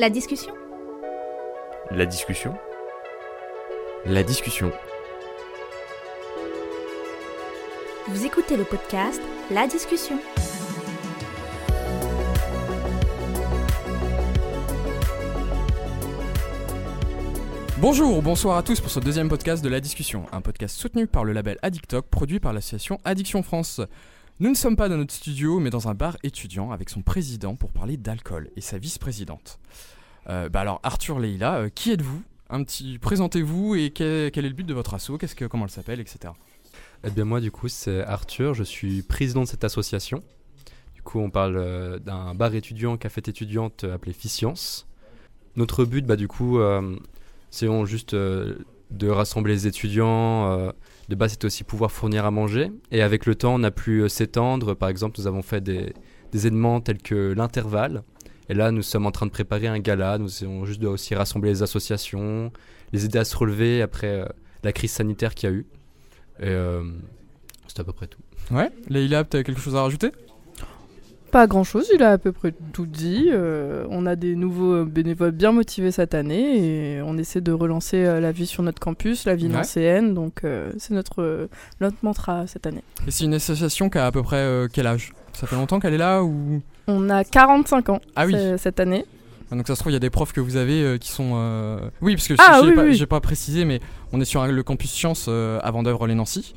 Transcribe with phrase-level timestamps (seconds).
[0.00, 0.54] La discussion
[1.90, 2.54] La discussion
[4.06, 4.70] La discussion.
[8.06, 10.20] Vous écoutez le podcast La discussion.
[17.78, 21.24] Bonjour, bonsoir à tous pour ce deuxième podcast de La Discussion, un podcast soutenu par
[21.24, 23.80] le label Addictoc, produit par l'association Addiction France.
[24.40, 27.56] Nous ne sommes pas dans notre studio, mais dans un bar étudiant avec son président
[27.56, 29.58] pour parler d'alcool et sa vice-présidente.
[30.30, 32.22] Euh, bah alors Arthur Leila, euh, qui êtes-vous?
[32.50, 35.70] Un petit, présentez-vous et quel, est le but de votre asso Qu'est-ce que, comment elle
[35.70, 36.32] s'appelle, etc.
[37.04, 40.22] Eh bien moi du coup c'est Arthur, je suis président de cette association.
[40.94, 44.86] Du coup on parle euh, d'un bar étudiant, café étudiante appelé Ficience.
[45.56, 46.58] Notre but bah du coup
[47.50, 50.72] c'est juste de rassembler les étudiants.
[51.08, 52.70] de base c'est aussi pouvoir fournir à manger.
[52.92, 54.74] Et avec le temps on a pu s'étendre.
[54.74, 55.92] Par exemple nous avons fait des,
[56.32, 56.50] des
[56.84, 58.02] tels que l'intervalle.
[58.48, 60.18] Et là nous sommes en train de préparer un gala.
[60.18, 62.50] Nous on juste doit aussi rassembler les associations,
[62.92, 64.24] les aider à se relever après euh,
[64.64, 65.66] la crise sanitaire qu'il y a eu.
[66.40, 66.82] Et euh,
[67.66, 68.20] c'est à peu près tout.
[68.50, 70.10] Ouais, Leila, tu as quelque chose à rajouter?
[71.30, 73.26] Pas grand chose, il a à peu près tout dit.
[73.30, 77.98] Euh, on a des nouveaux bénévoles bien motivés cette année et on essaie de relancer
[78.02, 79.52] euh, la vie sur notre campus, la vie Ouais.
[79.52, 80.14] nancéenne.
[80.14, 81.46] Donc euh, c'est notre, euh,
[81.82, 82.82] notre mantra cette année.
[83.06, 85.12] Et c'est une association qui a à peu près euh, quel âge?
[85.38, 86.60] Ça fait longtemps qu'elle est là ou?
[86.88, 88.34] On a 45 ans Ah oui.
[88.58, 89.04] cette année.
[89.52, 91.12] Ah, Donc ça se trouve, il y a des profs que vous avez euh, qui
[91.12, 91.34] sont...
[91.36, 93.06] euh, Oui, parce que Ah, j'ai oui, pas, oui.
[93.06, 93.78] pas précisé, mais
[94.12, 96.54] on est sur le campus Sciences euh, à Vendœuvre-les-Nancy.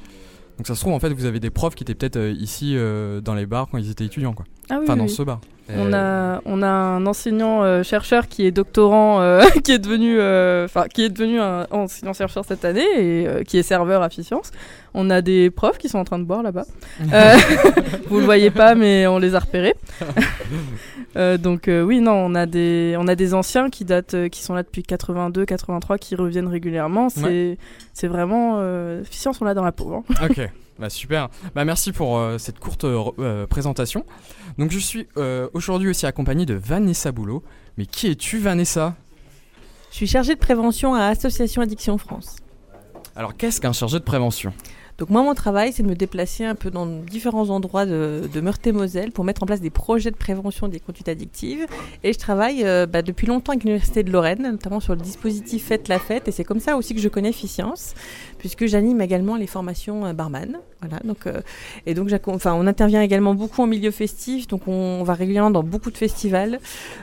[0.57, 2.75] Donc ça se trouve, en fait, vous avez des profs qui étaient peut-être euh, ici
[3.23, 4.45] dans les bars quand ils étaient étudiants, quoi.
[4.71, 5.41] Ah oui, Enfin, dans ce bar.
[5.69, 9.79] On Et- a, on a un enseignant euh, chercheur qui est doctorant, euh, qui est
[9.79, 13.63] devenu, euh, enfin, qui est devenu un enseignant chercheur cette année et euh, qui est
[13.63, 14.51] serveur à Ficience.
[14.93, 16.65] On a des profs qui sont en train de boire là-bas.
[17.13, 17.35] Euh,
[18.09, 19.75] vous le voyez pas, mais on les a repérés.
[21.17, 24.29] Euh, donc euh, oui, non, on a des, on a des anciens qui datent, euh,
[24.29, 27.09] qui sont là depuis 82, 83, qui reviennent régulièrement.
[27.09, 27.57] C'est,
[27.93, 29.93] c'est vraiment, euh, Ficience, on l'a dans la peau.
[29.93, 30.03] hein.
[30.29, 30.49] ok,
[30.81, 31.29] bah super.
[31.55, 34.03] Bah merci pour euh, cette courte euh, euh, présentation.
[34.57, 37.43] Donc je suis euh, aujourd'hui aussi accompagné de Vanessa Boulot.
[37.77, 38.95] Mais qui es-tu, Vanessa?
[39.91, 42.37] Je suis chargée de prévention à Association Addiction France.
[43.15, 44.53] Alors qu'est-ce qu'un chargé de prévention?
[45.01, 49.11] Donc moi, mon travail, c'est de me déplacer un peu dans différents endroits de, Meurthe-et-Moselle
[49.11, 51.65] pour mettre en place des projets de prévention des conduites addictives.
[52.03, 55.65] Et je travaille euh, bah, depuis longtemps avec l'Université de Lorraine, notamment sur le dispositif
[55.65, 56.27] Faites la fête.
[56.27, 57.95] Et c'est comme ça aussi que je connais Ficience,
[58.37, 60.59] puisque j'anime également les formations euh, barman.
[60.81, 61.41] Voilà, donc, euh,
[61.87, 65.63] et donc enfin, on intervient également beaucoup en milieu festif, donc on, va régulièrement dans
[65.63, 66.59] beaucoup de festivals.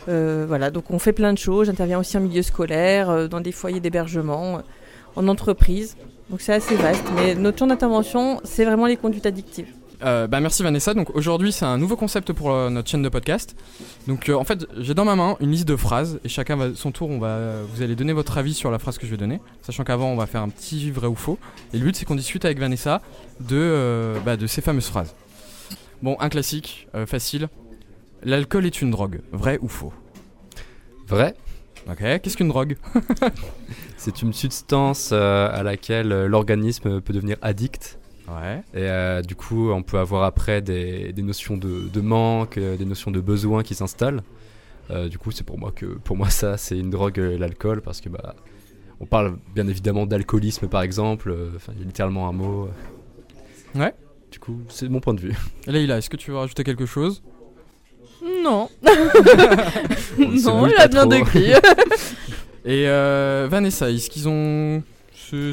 [0.08, 1.66] Euh, voilà, donc on fait plein de choses.
[1.66, 4.62] J'interviens aussi en milieu scolaire, dans des foyers d'hébergement,
[5.16, 5.96] en entreprise.
[6.30, 9.68] Donc c'est assez vaste, mais notre champ d'intervention, c'est vraiment les conduites addictives.
[10.04, 10.94] Euh, bah merci Vanessa.
[10.94, 13.56] Donc aujourd'hui c'est un nouveau concept pour euh, notre chaîne de podcast.
[14.06, 16.74] Donc euh, en fait j'ai dans ma main une liste de phrases et chacun va
[16.74, 17.10] son tour.
[17.10, 19.84] On va, vous allez donner votre avis sur la phrase que je vais donner, sachant
[19.84, 21.38] qu'avant on va faire un petit vrai ou faux.
[21.72, 23.02] Et le but c'est qu'on discute avec Vanessa
[23.40, 25.14] de, euh, bah, de ces fameuses phrases.
[26.02, 27.48] Bon un classique euh, facile.
[28.22, 29.92] L'alcool est une drogue, vrai ou faux?
[31.08, 31.34] Vrai
[31.90, 31.98] Ok.
[31.98, 32.76] Qu'est-ce qu'une drogue
[33.96, 37.98] C'est une substance euh, à laquelle euh, l'organisme peut devenir addict.
[38.28, 38.58] Ouais.
[38.74, 42.84] Et euh, du coup, on peut avoir après des, des notions de, de manque, des
[42.84, 44.22] notions de besoin qui s'installent.
[44.90, 48.00] Euh, du coup, c'est pour moi que pour moi ça, c'est une drogue, l'alcool, parce
[48.02, 48.34] que bah,
[49.00, 51.34] on parle bien évidemment d'alcoolisme par exemple.
[51.56, 52.68] Enfin, il y a littéralement un mot.
[53.74, 53.94] Ouais.
[54.30, 55.34] Du coup, c'est mon point de vue.
[55.66, 57.22] Leïla, est-ce que tu veux rajouter quelque chose?
[58.42, 58.68] Non,
[60.18, 61.10] non, il a bien trop.
[61.10, 61.52] décrit.
[62.64, 64.82] Et euh, Vanessa, est-ce qu'ils ont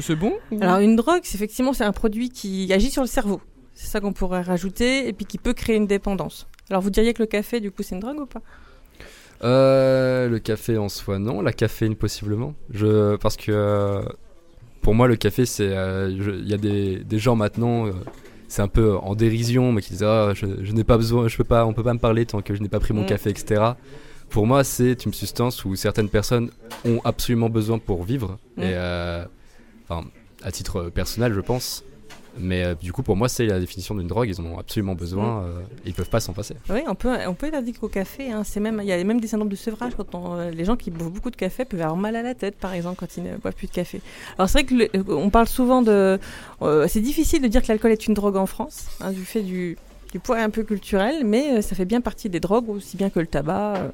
[0.00, 3.08] c'est bon ou- Alors une drogue, c'est effectivement, c'est un produit qui agit sur le
[3.08, 3.40] cerveau.
[3.74, 6.46] C'est ça qu'on pourrait rajouter, et puis qui peut créer une dépendance.
[6.70, 8.40] Alors vous diriez que le café, du coup, c'est une drogue ou pas?
[9.44, 11.42] Euh, le café en soi, non.
[11.42, 12.54] La caféine, possiblement.
[12.72, 14.02] Je, parce que euh,
[14.80, 15.68] pour moi, le café, c'est.
[15.68, 17.92] euh, je- Il y a des, des gens maintenant, euh,
[18.48, 21.36] c'est un peu en dérision, mais qui disent Ah, je, je n'ai pas besoin, je
[21.36, 23.06] peux pas, on peut pas me parler tant que je n'ai pas pris mon Mm.
[23.06, 23.62] café, etc.
[24.28, 26.50] Pour moi, c'est une substance où certaines personnes
[26.84, 28.38] ont absolument besoin pour vivre.
[28.56, 28.62] Mm.
[28.62, 28.72] Et.
[28.74, 29.24] euh,
[29.88, 30.04] Enfin,
[30.42, 31.84] à titre personnel, je pense.
[32.38, 34.28] Mais euh, du coup, pour moi, c'est la définition d'une drogue.
[34.28, 35.42] Ils en ont absolument besoin.
[35.44, 36.54] euh, et ils peuvent pas s'en passer.
[36.70, 38.30] Oui, on peut, on peut être addict au café.
[38.32, 38.42] Hein.
[38.44, 40.76] C'est même, il y a même des syndromes de sevrage quand on- euh, les gens
[40.76, 43.22] qui boivent beaucoup de café peuvent avoir mal à la tête, par exemple, quand ils
[43.24, 44.00] ne boivent plus de café.
[44.38, 46.18] Alors c'est vrai que le- euh, on parle souvent de,
[46.62, 49.42] euh, c'est difficile de dire que l'alcool est une drogue en France, hein, du fait
[49.42, 49.76] du,
[50.12, 53.10] du poids un peu culturel, mais euh, ça fait bien partie des drogues aussi bien
[53.10, 53.76] que le tabac.
[53.76, 53.88] euh,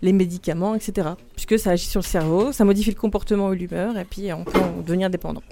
[0.00, 1.08] les médicaments, etc.
[1.34, 4.44] Puisque ça agit sur le cerveau, ça modifie le comportement ou l'humeur, et puis on
[4.44, 5.42] peut en devenir dépendant.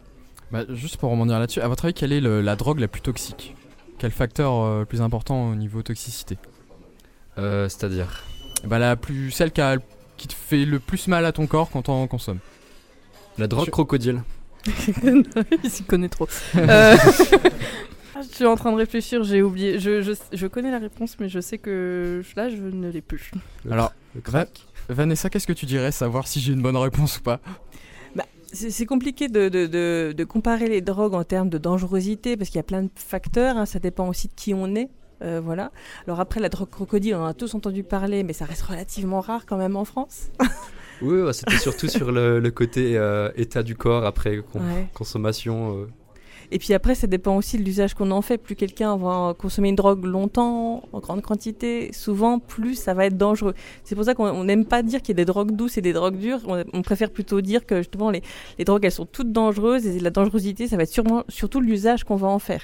[0.53, 3.01] Bah, juste pour rebondir là-dessus, à votre avis, quelle est le- la drogue la plus
[3.01, 3.55] toxique?
[3.99, 6.39] Quel facteur euh, le plus important au niveau toxicité?
[7.39, 8.23] Euh, C'est-à-dire?
[8.65, 9.77] Bah, la plus, Celle qui a
[10.17, 12.39] qui te fait le plus mal à ton corps quand on en consomme
[13.37, 14.23] La drogue Je- crocodile.
[15.63, 16.27] Il s'y connaît trop.
[16.57, 16.97] Euh,
[18.17, 19.79] Je suis en train de réfléchir, j'ai oublié.
[19.79, 23.31] Je, je, je connais la réponse, mais je sais que là, je ne l'ai plus.
[23.71, 24.47] Alors, Le Va-
[24.89, 27.41] Vanessa, qu'est-ce que tu dirais Savoir si j'ai une bonne réponse ou pas?
[28.57, 32.57] C'est compliqué de, de, de, de comparer les drogues en termes de dangerosité parce qu'il
[32.59, 33.57] y a plein de facteurs.
[33.59, 34.89] hein, ça dépend aussi de qui on est.
[35.23, 35.71] euh, voilà.
[36.07, 39.21] Alors après, la drogue crocodile, on en a tous entendu parler, mais ça reste relativement
[39.21, 40.31] rare quand même en France.
[41.03, 44.87] Oui, ouais, c'était surtout sur le, le côté euh, état du corps après con- Ouais.
[44.95, 45.77] consommation.
[45.83, 45.87] euh.
[46.51, 48.39] Et puis après, ça dépend aussi de l'usage qu'on en fait.
[48.39, 53.17] Plus quelqu'un va consommer une drogue longtemps, en grande quantité, souvent, plus ça va être
[53.17, 53.55] dangereux.
[53.85, 55.83] C'est pour ça qu'on on n'aime pas dire qu'il y a des drogues douces et
[55.83, 56.41] des drogues dures.
[56.73, 58.23] On, préfère plutôt dire que justement, les,
[58.65, 62.17] drogues, elles sont toutes dangereuses et la dangerosité, ça va être sûrement, surtout l'usage qu'on
[62.17, 62.63] va en faire.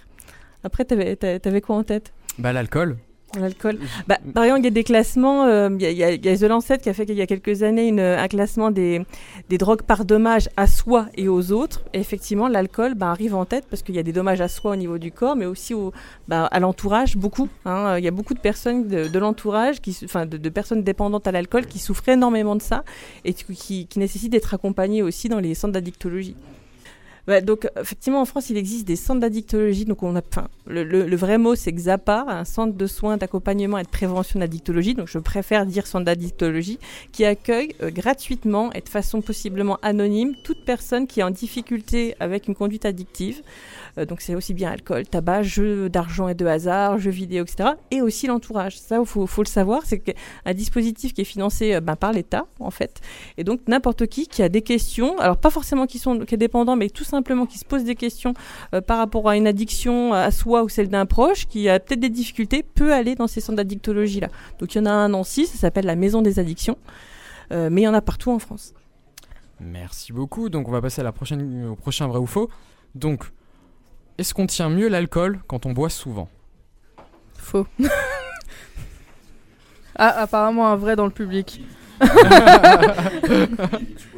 [0.64, 2.12] Après, t'avais, t'a- t'avais quoi en tête?
[2.38, 2.96] Bah l'alcool.
[3.40, 3.78] L'alcool.
[4.06, 5.44] Bah, par exemple, il y a des classements.
[5.46, 7.62] euh, Il y, a, y a- The Lancet qui a fait il y a quelques
[7.62, 9.02] années une- un classement des,
[9.48, 11.82] des drogues par dommage à soi et aux autres.
[11.94, 14.72] Et effectivement, l'alcool bah, arrive en tête parce qu'il y a des dommages à soi
[14.72, 15.92] au niveau du corps, mais aussi au,
[16.28, 17.48] bah, à l'entourage, beaucoup.
[17.64, 17.96] hein.
[17.98, 21.66] Il y a beaucoup de personnes de, de l'entourage, enfin de, personnes dépendantes à l'alcool
[21.66, 22.84] qui souffrent énormément de ça
[23.24, 26.36] et qui, qui nécessitent d'être accompagnées aussi dans les centres d'addictologie.
[27.28, 29.84] Ouais, donc effectivement en France il existe des centres d'addictologie.
[29.84, 30.22] Donc on a
[30.66, 34.94] le, vrai mot c'est XAPA un centre de soins d'accompagnement et de prévention d'addictologie.
[34.94, 36.80] Donc je préfère dire centre d'addictologie
[37.12, 42.16] qui accueille euh, gratuitement et de façon possiblement anonyme toute personne qui est en difficulté
[42.18, 43.42] avec une conduite addictive.
[43.98, 47.70] Euh, donc c'est aussi bien alcool tabac jeux d'argent et de hasard jeux vidéo etc
[47.92, 48.80] et aussi l'entourage.
[48.80, 50.02] Ça il faut, le savoir c'est
[50.44, 53.00] un dispositif qui est financé euh, ben, par l'État en fait.
[53.38, 56.38] Et donc n'importe qui qui a des questions, alors pas forcément qui sont qui est
[56.38, 58.34] dépendant, mais tout simplement qui se pose des questions
[58.74, 62.00] euh, par rapport à une addiction à soi ou celle d'un proche, qui a peut-être
[62.00, 64.28] des difficultés, peut aller dans ces centres d'addictologie là.
[64.58, 66.78] Donc il y en a un à Nancy, ça s'appelle la Maison des Addictions,
[67.52, 68.72] Euh, mais il y en a partout en France.
[69.60, 70.48] Merci beaucoup.
[70.48, 72.48] Donc on va passer à la prochaine, au prochain vrai ou faux.
[72.94, 73.24] Donc,
[74.16, 76.28] est-ce qu'on tient mieux l'alcool quand on boit souvent?
[77.36, 77.66] Faux.
[79.96, 81.60] ah, apparemment un vrai dans le public.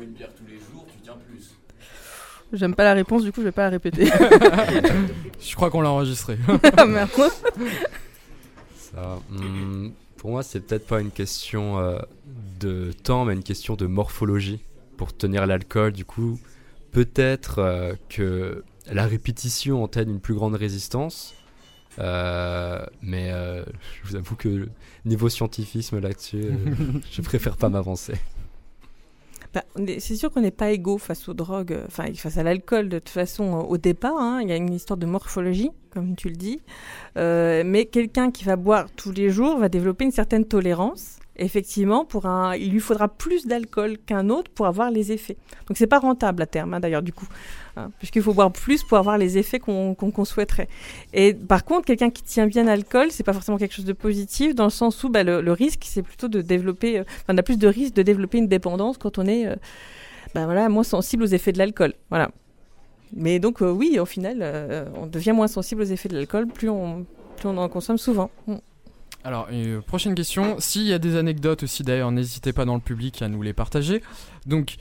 [2.55, 4.07] J'aime pas la réponse, du coup je vais pas la répéter.
[5.41, 6.39] Je crois qu'on l'a enregistré.
[6.77, 7.11] Ah, merde.
[8.77, 11.99] Ça, hmm, pour moi, c'est peut-être pas une question euh,
[12.61, 14.61] de temps, mais une question de morphologie
[14.97, 15.93] pour tenir l'alcool.
[15.93, 16.39] Du coup,
[16.93, 21.35] peut-être euh, que la répétition entraîne une plus grande résistance.
[21.99, 23.65] Euh, mais euh,
[24.03, 24.69] je vous avoue que
[25.05, 26.75] niveau scientifisme là-dessus, euh,
[27.13, 28.15] je préfère pas m'avancer.
[29.99, 32.99] C'est sûr qu'on n'est pas égaux face aux drogues, euh, enfin face à l'alcool de
[32.99, 34.17] toute façon euh, au départ.
[34.19, 34.41] hein.
[34.43, 36.61] Il y a une histoire de morphologie, comme tu le dis.
[37.17, 41.19] Euh, mais quelqu'un qui va boire tous les jours va développer une certaine tolérance.
[41.37, 45.37] Effectivement, pour un, il lui faudra plus d'alcool qu'un autre pour avoir les effets.
[45.67, 47.27] Donc c'est pas rentable à terme, hein, d'ailleurs du coup,
[47.77, 50.69] hein, puisqu'il faut boire plus pour avoir les effets qu'on qu'on souhaiterait.
[51.13, 54.55] Et par contre, quelqu'un qui tient bien l'alcool, c'est pas forcément quelque chose de positif,
[54.55, 57.59] dans le sens où bah, le, risque, c'est plutôt de développer, euh, on a plus
[57.59, 59.57] de risque de développer une dépendance quand on est, euh,
[60.35, 61.95] bah, voilà, moins sensible aux effets de l'alcool.
[62.11, 62.31] Voilà.
[63.15, 66.49] Mais donc euh, oui, au final, euh, on devient moins sensible aux effets de l'alcool
[66.49, 67.07] plus on,
[67.37, 68.31] plus on en consomme souvent.
[68.47, 68.55] Mm.
[69.25, 70.57] Alors, euh, prochaine question.
[70.59, 73.55] S'il y a des anecdotes aussi, d'ailleurs, n'hésitez pas dans le public à nous les
[73.55, 74.03] partager.
[74.47, 74.77] Donc,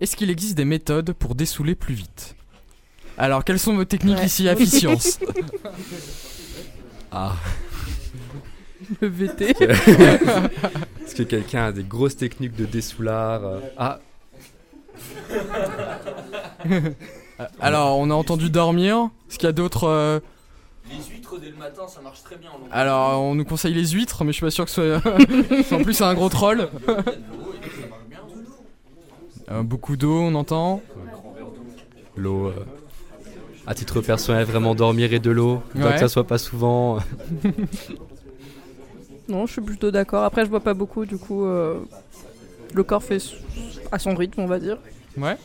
[0.00, 2.36] est-ce qu'il existe des méthodes pour dessouler plus vite?
[3.16, 4.26] Alors, quelles sont vos techniques Ouais.
[4.26, 5.18] ici à Ficience
[7.10, 7.34] Ah,
[9.00, 9.50] Le VT.
[9.60, 13.98] est-ce que quelqu'un a des grosses techniques de dessoulard euh, Ah,
[17.60, 19.08] Alors, on a entendu dormir.
[19.28, 19.84] Est-ce qu'il y a d'autres.
[19.88, 20.20] euh,
[20.90, 22.50] Les huîtres dès le matin, ça marche très bien.
[22.50, 25.12] en Alors, on nous conseille les huîtres, mais je suis pas sûr que ce soit.
[25.78, 26.68] en plus, c'est un gros troll.
[29.50, 30.82] Euh, beaucoup d'eau, on entend.
[32.16, 32.46] l'eau.
[32.46, 32.52] euh,
[33.66, 35.62] à titre personnel, vraiment dormir et de l'eau.
[35.74, 35.92] Ouais.
[35.92, 36.98] que ça soit pas souvent.
[39.28, 40.24] Non, je suis plutôt d'accord.
[40.24, 41.80] Après, je bois pas beaucoup, du coup, euh,
[42.72, 43.18] le corps fait
[43.92, 44.78] à son rythme, on va dire.
[45.18, 45.36] Ouais.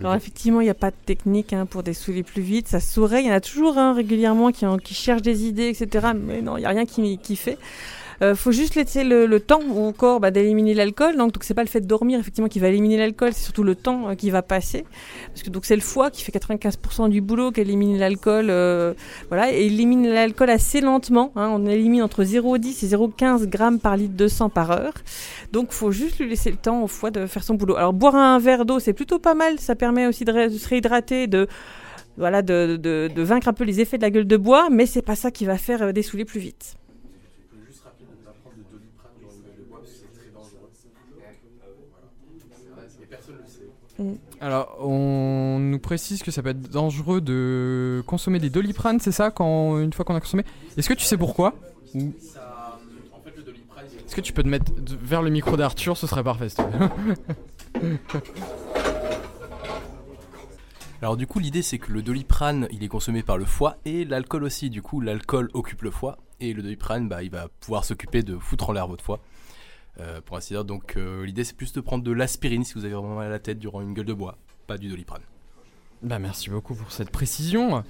[0.00, 2.68] Alors effectivement, il n'y a pas de technique hein, pour dessouler plus vite.
[2.68, 3.22] Ça se saurait.
[3.22, 6.08] Il y en a toujours hein, régulièrement qui, en- qui cherchent des idées, etc.
[6.14, 7.58] Mais non, il n'y a rien qui fait.
[8.22, 11.16] Euh, faut juste laisser le, temps au corps bah, d'éliminer l'alcool.
[11.16, 13.62] Donc, donc c'est pas le fait de dormir effectivement qui va éliminer l'alcool, c'est surtout
[13.62, 14.84] le temps euh, qui va passer.
[15.28, 18.50] Parce que donc c'est le foie qui fait 95% du boulot qui élimine l'alcool.
[18.50, 18.94] euh,
[19.28, 21.32] voilà, et élimine l'alcool assez lentement.
[21.36, 21.50] hein.
[21.52, 24.94] on élimine entre 0,10 et 0,15 grammes par litre de sang par heure.
[25.52, 27.76] Donc, faut juste lui laisser le temps au foie de faire son boulot.
[27.76, 29.58] Alors, boire un verre d'eau, c'est plutôt pas mal.
[29.58, 31.48] Ça permet aussi de, se réhydrater, de
[32.16, 35.16] voilà, de, vaincre un peu les effets de la gueule de bois, mais c'est pas
[35.16, 36.76] ça qui va faire euh, dessouler plus vite.
[44.40, 49.30] Alors, on nous précise que ça peut être dangereux de consommer des doliprane, c'est ça,
[49.30, 50.44] quand une fois qu'on a consommé?
[50.76, 51.54] Est-ce que tu sais pourquoi?
[51.94, 52.12] Ou-
[54.06, 54.72] Est-ce que tu peux te mettre
[55.02, 56.48] vers le micro d'Arthur Ce serait parfait.
[61.02, 64.04] Alors du coup l'idée c'est que le doliprane il est consommé par le foie et
[64.04, 64.70] l'alcool aussi.
[64.70, 68.38] Du coup l'alcool occupe le foie et le doliprane bah, il va pouvoir s'occuper de
[68.38, 69.20] foutre en l'air votre foie.
[70.00, 72.84] Euh, pour ainsi dire donc euh, l'idée c'est plus de prendre de l'aspirine si vous
[72.84, 74.36] avez vraiment mal à la tête durant une gueule de bois,
[74.66, 75.22] pas du doliprane.
[76.02, 77.84] Bah, merci beaucoup pour cette précision.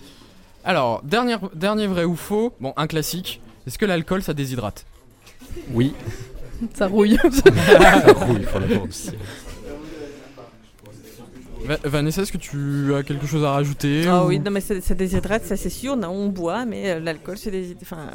[0.65, 3.41] Alors, dernière, dernier vrai ou faux Bon, un classique.
[3.67, 4.87] Est-ce que l'alcool ça déshydrate?
[5.73, 5.95] Oui.
[6.75, 7.19] Ça rouille.
[7.25, 9.11] oui, pour la porte aussi.
[11.65, 14.61] Va- Vanessa, est-ce que tu as quelque chose à rajouter Ah ou- oui, non, mais
[14.61, 15.95] ça, ça déshydrate, ça c'est sûr.
[15.97, 17.51] On, on boit, mais euh, l'alcool ça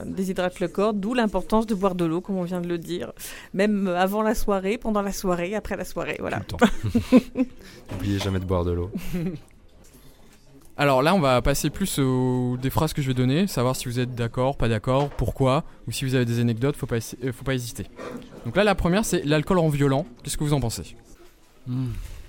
[0.06, 3.12] déshydrate le corps, d'où l'importance de boire de l'eau, comme on vient de le dire.
[3.53, 6.41] Même euh, avant la soirée, pendant la soirée, après la soirée, voilà.
[7.91, 8.91] N'oubliez jamais de boire de l'eau.
[10.77, 13.86] Alors là, on va passer plus aux des phrases que je vais donner, savoir si
[13.89, 17.27] vous êtes d'accord, pas d'accord, pourquoi, ou si vous avez des anecdotes, faut pas, hésiter-
[17.27, 17.88] euh, faut pas hésiter.
[18.46, 20.06] Donc là, la première, c'est l'alcool rend violent.
[20.24, 20.96] Qu'est-ce que vous en pensez?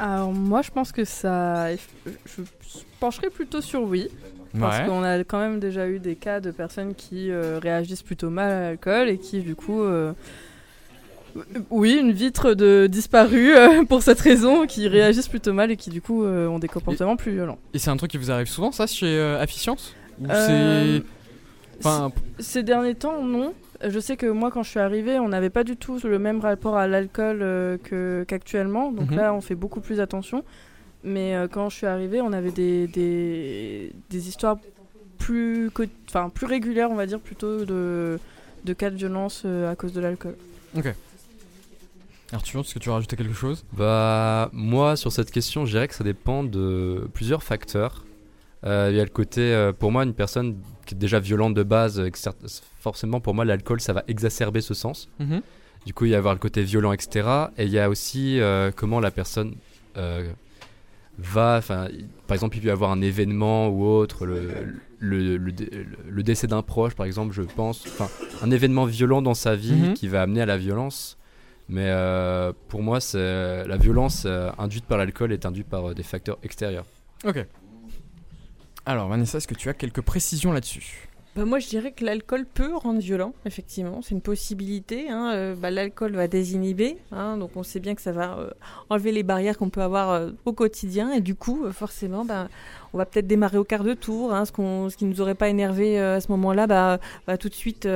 [0.00, 1.68] Alors moi je pense que ça...
[1.76, 2.42] Je
[2.98, 4.08] pencherais plutôt sur oui.
[4.58, 4.86] Parce Ouais.
[4.86, 8.50] qu'on a quand même déjà eu des cas de personnes qui euh, réagissent plutôt mal
[8.50, 9.82] à l'alcool et qui du coup...
[9.82, 10.12] euh,
[11.70, 15.90] Oui, une vitre de disparu euh, pour cette raison, qui réagissent plutôt mal et qui
[15.90, 17.58] du coup ont des comportements plus violents.
[17.74, 19.94] Et c'est un truc qui vous arrive souvent, ça, chez Afficience?
[20.20, 21.02] Ou c'est.
[21.80, 23.52] Enfin, Ces derniers temps, non.
[23.86, 26.40] Je sais que moi, quand je suis arrivée, on n'avait pas du tout le même
[26.40, 28.92] rapport à l'alcool euh, qu'actuellement.
[28.92, 29.16] Donc Mhm.
[29.16, 30.44] là, on fait beaucoup plus attention.
[31.02, 34.58] Mais euh, quand je suis arrivée, on avait des, des, des histoires
[35.18, 35.70] plus,
[36.08, 38.18] enfin, plus régulières, on va dire, plutôt de,
[38.64, 40.34] de cas de violence euh, à cause de l'alcool.
[42.32, 43.64] Arthur, est-ce que tu veux rajouter quelque chose?
[43.72, 48.04] Bah, moi, sur cette question, je dirais que ça dépend de plusieurs facteurs.
[48.64, 50.56] Euh, Il y a le côté, euh, pour moi, une personne
[50.90, 52.02] qui est déjà violente de base,
[52.80, 55.08] forcément, pour moi, l'alcool, ça va exacerber ce sens.
[55.20, 55.40] Mhm.
[55.86, 57.26] Du coup, il y a avoir le côté violent, etc.
[57.56, 59.54] Et il y a aussi euh, comment la personne
[59.96, 60.30] euh,
[61.18, 61.60] va.
[61.66, 64.50] Par exemple, il peut y avoir un événement ou autre, le,
[64.98, 67.84] le, le dé- le- le décès d'un proche, par exemple, je pense.
[68.42, 69.94] Un événement violent dans sa vie Mhm.
[69.94, 71.16] qui va amener à la violence.
[71.68, 76.38] Mais euh, pour moi, la violence euh, induite par l'alcool est induite par des facteurs
[76.42, 76.84] extérieurs.
[77.24, 77.46] Ok.
[78.90, 81.06] Alors, Vanessa, est-ce que tu as quelques précisions là-dessus?
[81.36, 84.00] Bah, moi, je dirais que l'alcool peut rendre violent, effectivement.
[84.02, 85.08] C'est une possibilité.
[85.08, 85.30] hein.
[85.32, 86.98] Euh, bah, l'alcool va désinhiber.
[87.12, 87.36] hein.
[87.36, 88.50] donc, on sait bien que ça va euh,
[88.88, 91.12] enlever les barrières qu'on peut avoir euh, au quotidien.
[91.12, 92.48] Et du coup, forcément, bah,
[92.92, 94.34] on va peut-être démarrer au quart de tour.
[94.34, 94.44] hein.
[94.44, 97.48] ce, qu'on, ce qui ne nous aurait pas énervé à ce moment-là bah, va tout
[97.48, 97.86] de suite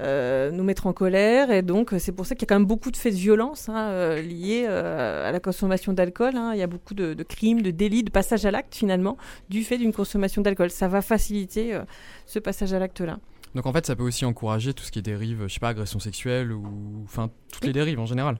[0.00, 1.50] nous mettre en colère.
[1.50, 3.18] Et donc, euh, c'est pour ça qu'il y a quand même beaucoup de faits de
[3.18, 6.36] violence hein, euh, liés euh, à la consommation d'alcool.
[6.36, 6.52] hein.
[6.54, 9.16] Il y a beaucoup de, de crimes, de délits, de passages à l'acte, finalement,
[9.48, 10.70] du fait d'une consommation d'alcool.
[10.70, 11.82] Ça va faciliter euh,
[12.26, 13.18] ce passage à l'acte-là.
[13.54, 15.68] Donc en fait, ça peut aussi encourager tout ce qui est dérive, je sais pas,
[15.68, 16.64] agression sexuelle ou.
[17.04, 18.36] Enfin, toutes les dérives en général.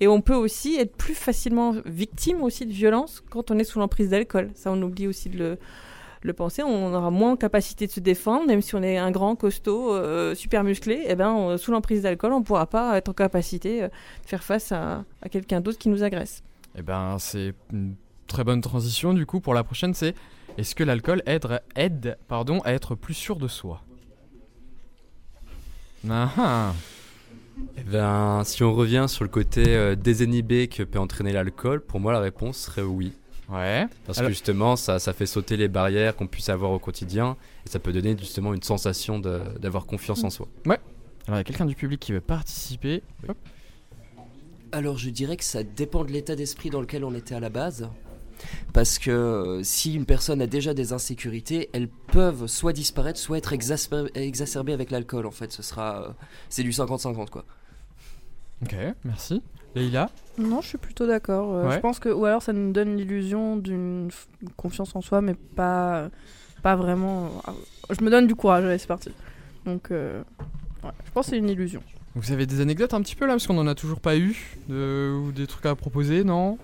[0.00, 3.78] Et on peut aussi être plus facilement victime aussi de violence quand on est sous
[3.78, 4.50] l'emprise d'alcool.
[4.54, 5.58] Ça, on oublie aussi de le,
[6.24, 6.62] le penser.
[6.62, 9.94] On aura moins en capacité de se défendre, même si on est un grand costaud,
[9.94, 11.04] euh, super musclé.
[11.06, 14.28] Et ben, on- sous l'emprise d'alcool, on ne pourra pas être en capacité euh, de
[14.28, 16.42] faire face à, à quelqu'un d'autre qui nous agresse.
[16.76, 17.94] Eh ben, c'est une
[18.26, 19.94] très bonne transition du coup pour la prochaine.
[19.94, 20.14] C'est
[20.58, 23.82] est-ce que l'alcool aide, aide pardon, à être plus sûr de soi?
[26.08, 26.72] Ah ah.
[27.78, 32.00] Eh ben, si on revient sur le côté euh, désinhibé que peut entraîner l'alcool, pour
[32.00, 33.12] moi, la réponse serait oui.
[33.50, 33.86] Ouais.
[34.06, 37.36] Parce Alors- que justement, ça, ça fait sauter les barrières qu'on puisse avoir au quotidien
[37.66, 40.48] et ça peut donner justement une sensation d'avoir confiance en soi.
[40.66, 40.76] Alors,
[41.28, 43.02] il y a quelqu'un du public qui veut participer.
[43.28, 43.36] Hop.
[44.72, 47.48] Alors je dirais que ça dépend de l'état d'esprit dans lequel on était à la
[47.48, 47.88] base.
[48.72, 53.38] Parce que euh, si une personne a déjà des insécurités, elles peuvent soit disparaître, soit
[53.38, 55.26] être exacerbées avec l'alcool.
[55.26, 56.12] En fait, ce sera, euh,
[56.48, 57.44] c'est du 50-50 quoi.
[58.62, 58.74] Ok,
[59.04, 59.40] merci.
[59.74, 61.54] Leïla Non, je suis plutôt d'accord.
[61.54, 61.74] Euh, Ouais.
[61.74, 64.26] Je pense que, ou alors ça nous donne l'illusion d'une f-
[64.56, 66.08] confiance en soi, mais pas,
[66.62, 67.26] pas vraiment.
[67.48, 67.52] euh,
[67.98, 69.10] Je me donne du courage, allez, c'est parti.
[69.66, 70.22] Donc, euh,
[70.82, 71.82] ouais, je pense que c'est une illusion.
[72.14, 74.36] Vous avez des anecdotes un petit peu là Parce qu'on en a toujours pas eu
[74.68, 75.12] de...
[75.12, 76.58] Ou des trucs à proposer, non?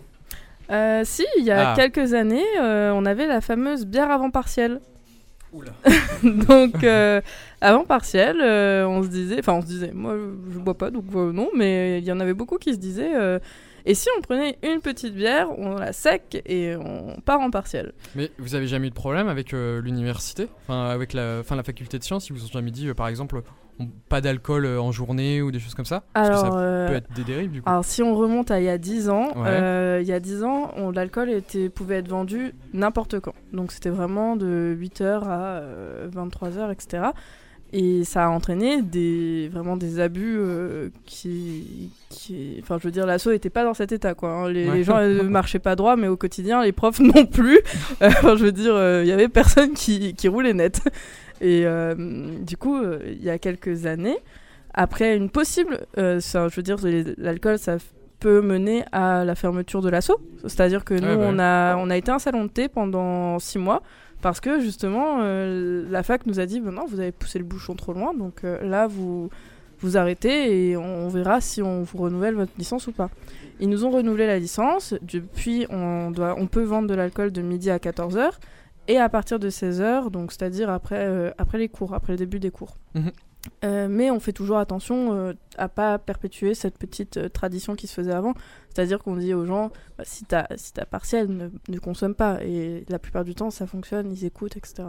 [0.71, 1.75] Euh, si, il y a Ah.
[1.75, 4.81] quelques années, euh, on avait la fameuse bière avant partiel.
[5.53, 5.73] Oula.
[6.23, 7.21] donc, euh,
[7.61, 10.17] avant partiel, euh, on se disait, enfin, on se disait, moi
[10.53, 13.15] je, bois pas, donc euh, non, mais il y en avait beaucoup qui se disaient,
[13.15, 13.39] euh,
[13.87, 17.93] et si on prenait une petite bière, on la sec et on part en partiel
[18.15, 20.49] Mais vous avez jamais eu de problème avec l'université?
[20.63, 23.43] Enfin, avec la, enfin, la faculté de sciences Ils vous ont jamais dit, par exemple,
[24.09, 26.03] pas d'alcool en journée ou des choses comme ça?
[26.13, 27.69] Parce que Alors, ça euh, peut être des dérives du coup.
[27.69, 29.49] Alors si on remonte à il y a 10 ans, Ouais.
[29.49, 33.35] euh, il y a 10 ans, l'alcool était, pouvait être vendu n'importe quand.
[33.53, 35.63] Donc c'était vraiment de 8h à
[36.11, 37.11] 23h, etc.
[37.73, 42.59] Et ça a entraîné des, vraiment des abus euh, qui, qui...
[42.61, 44.15] Enfin je veux dire, l'assaut n'était pas dans cet état.
[44.15, 44.49] Quoi, hein.
[44.51, 44.75] les, Ouais.
[44.79, 47.61] les gens ne marchaient pas droit, mais au quotidien, les profs non plus.
[48.03, 50.81] Euh, Enfin, je veux dire, euh, il y avait personne qui, qui roulait net.
[51.41, 51.95] Et euh,
[52.41, 54.19] du coup, euh, il y a quelques années,
[54.75, 56.77] après une possible, euh, ça, je veux dire,
[57.19, 57.77] l'alcool, ça
[58.19, 60.21] peut mener à la fermeture de l'assaut.
[60.43, 63.39] C'est-à-dire que nous, Ouais, bah on, a, on a été un salon de thé pendant
[63.39, 63.83] six mois
[64.23, 67.75] parce que justement, euh, la fac nous a dit, ben vous avez poussé le bouchon
[67.75, 69.31] trop loin, donc euh, là, vous
[69.81, 73.09] vous arrêtez et on, on verra si on vous renouvelle votre licence ou pas.
[73.61, 74.95] Ils nous ont renouvelé la licence.
[75.03, 78.33] Depuis, on, doit, on peut vendre de l'alcool de midi à 14h
[78.89, 82.41] et à partir de 16h, donc c'est-à-dire après, euh, après les cours, après le début
[82.41, 82.77] des cours.
[82.95, 83.11] Mhm.
[83.65, 87.87] Euh, mais on fait toujours attention euh, à pas perpétuer cette petite euh, tradition qui
[87.87, 88.35] se faisait avant.
[88.69, 92.43] C'est-à-dire qu'on dit aux gens, bah, si t'as si t'as partiel, ne, consomme pas.
[92.45, 94.89] Et la plupart du temps, ça fonctionne, ils écoutent, etc.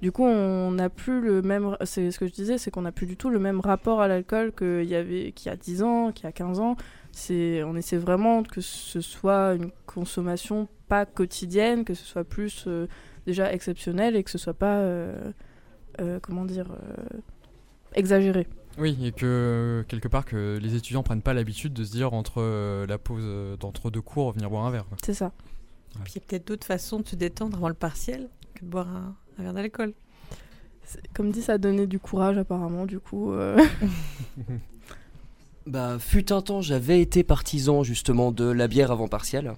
[0.00, 1.76] Du coup, on n'a plus le même.
[1.84, 4.08] C'est ce que je disais, c'est qu'on n'a plus du tout le même rapport à
[4.08, 6.76] l'alcool qu'il y avait qu'il y a 10 ans, qu'il y a 15 ans.
[7.30, 12.86] On essaie vraiment que ce soit une consommation pas quotidienne, que ce soit plus euh,
[13.26, 14.82] déjà exceptionnel et que ce soit pas,
[16.22, 16.68] comment dire,
[17.94, 18.46] exagéré.
[18.78, 22.34] Oui, et que quelque part que les étudiants prennent pas l'habitude de se dire entre
[22.40, 24.86] euh, la pause euh, d'entre deux cours venir boire un verre.
[25.04, 25.32] C'est ça.
[26.04, 28.70] Puis il y a peut-être d'autres façons de se détendre avant le partiel que de
[28.70, 29.92] boire un, un verre d'alcool.
[30.84, 32.86] C'est- Comme dit, ça donnait du courage apparemment.
[32.86, 33.58] Du coup, euh,
[35.66, 39.52] Bah, fut un temps, j'avais été partisan justement de la bière avant partiel.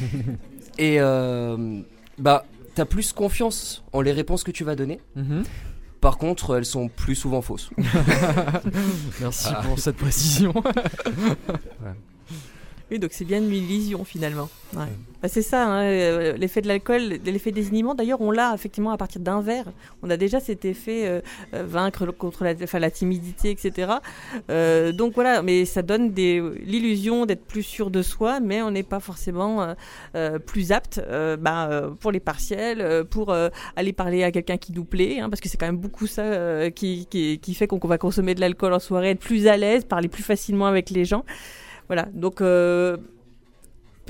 [0.78, 1.80] Et euh,
[2.18, 5.00] bah, t'as plus confiance en les réponses que tu vas donner.
[5.16, 5.42] Mhm.
[6.00, 7.70] Par contre, elles sont plus souvent fausses.
[9.20, 9.62] Merci Ah.
[9.64, 10.54] pour cette précision.
[12.90, 14.48] Oui, donc c'est bien une illusion finalement.
[14.74, 14.84] Ouais.
[15.22, 17.94] Bah, c'est ça, hein, euh, l'effet de l'alcool, l'effet désinhibant.
[17.94, 19.64] D'ailleurs, on l'a effectivement à partir d'un verre.
[20.02, 21.20] On a déjà cet effet euh,
[21.54, 23.92] euh, vaincre contre la, enfin, la timidité, etc.
[24.50, 28.70] Euh, donc voilà, mais ça donne des- l'illusion d'être plus sûr de soi, mais on
[28.70, 29.74] n'est pas forcément
[30.14, 34.72] euh, plus apte euh, bah, pour les partiels, pour euh, aller parler à quelqu'un qui
[34.72, 37.66] nous plaît, hein, parce que c'est quand même beaucoup ça euh, qui, qui, qui fait
[37.66, 40.90] qu'on va consommer de l'alcool en soirée, être plus à l'aise, parler plus facilement avec
[40.90, 41.24] les gens.
[41.88, 42.96] Voilà, donc euh,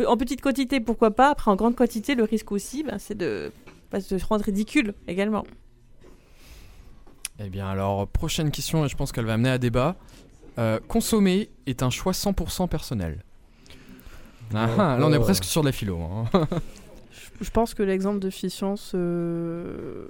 [0.06, 1.30] en petite quantité, pourquoi pas.
[1.30, 3.52] Après, en grande quantité, le risque aussi, ben, c'est de,
[3.90, 5.44] bah, de se rendre ridicule également.
[7.38, 9.96] Eh bien alors, prochaine question, et je pense qu'elle va amener à débat.
[10.58, 13.22] Euh, consommer est un choix 100% personnel.
[14.54, 15.22] Ah, ah, là on est Oh.
[15.22, 15.98] presque sur de la philo.
[16.00, 16.24] hein.
[17.40, 20.06] je pense que l'exemple de Ficience euh,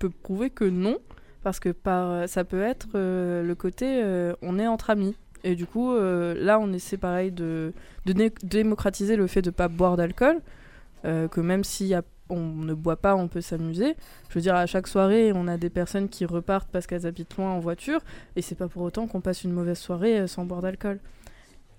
[0.00, 0.98] peut prouver que non,
[1.44, 5.14] parce que par, ça peut être euh, le côté euh, on est entre amis.
[5.44, 7.74] Et du coup, euh, là, on essaie pareil de,
[8.06, 10.40] de démocratiser le fait de pas boire d'alcool,
[11.04, 11.94] euh, que même si
[12.30, 13.94] on ne boit pas, on peut s'amuser.
[14.30, 17.36] Je veux dire, à chaque soirée, on a des personnes qui repartent parce qu'elles habitent
[17.36, 18.00] loin en voiture,
[18.36, 20.98] et c'est pas pour autant qu'on passe une mauvaise soirée euh, sans boire d'alcool.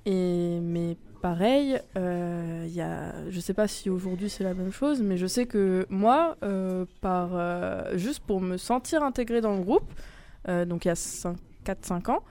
[0.05, 5.01] Et mais pareil, euh, y a, je sais pas si aujourd'hui c'est la même chose,
[5.01, 6.37] mais je sais que moi,
[7.01, 9.91] par juste pour me sentir intégrée dans le groupe,
[10.47, 11.33] donc il y a
[11.65, 12.21] 4-5 ans,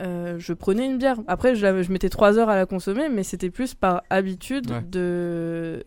[0.00, 1.16] euh, je prenais une bière.
[1.26, 4.82] Après, je, je mettais 3 heures à la consommer, mais c'était plus par habitude Ouais.
[4.82, 5.82] de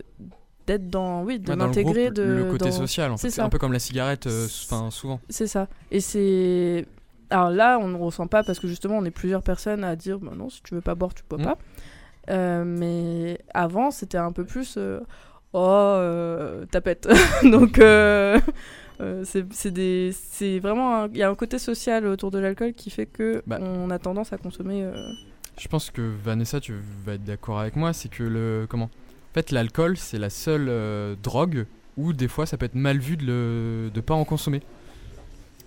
[0.67, 3.35] d'être dans, oui, de Ouais, le de côté dans- social, en c'est fait.
[3.37, 3.45] ça.
[3.45, 5.19] un peu comme la cigarette, euh, souvent.
[5.29, 5.67] c'est ça.
[5.89, 6.85] Et c'est.
[7.31, 10.19] Alors là, on ne ressent pas parce que justement, on est plusieurs personnes à dire
[10.19, 11.43] bah non, si tu veux pas boire, tu bois Mm.
[11.43, 11.57] pas.
[12.29, 14.75] Euh, mais avant, c'était un peu plus.
[14.77, 14.99] euh,
[15.53, 17.07] oh, tapette.
[17.43, 17.79] Donc,
[19.01, 21.05] euh, c'est c'est des- c'est vraiment.
[21.07, 23.59] Il y a un côté social autour de l'alcool qui fait que Bah.
[23.61, 24.83] on a tendance à consommer.
[24.83, 24.93] euh,
[25.57, 26.73] Je pense que Vanessa, tu
[27.05, 28.85] vas être d'accord avec moi, c'est que le comment?
[28.85, 31.65] En fait, l'alcool, c'est la seule euh, drogue
[31.97, 34.61] où des fois ça peut être mal vu de le de pas en consommer.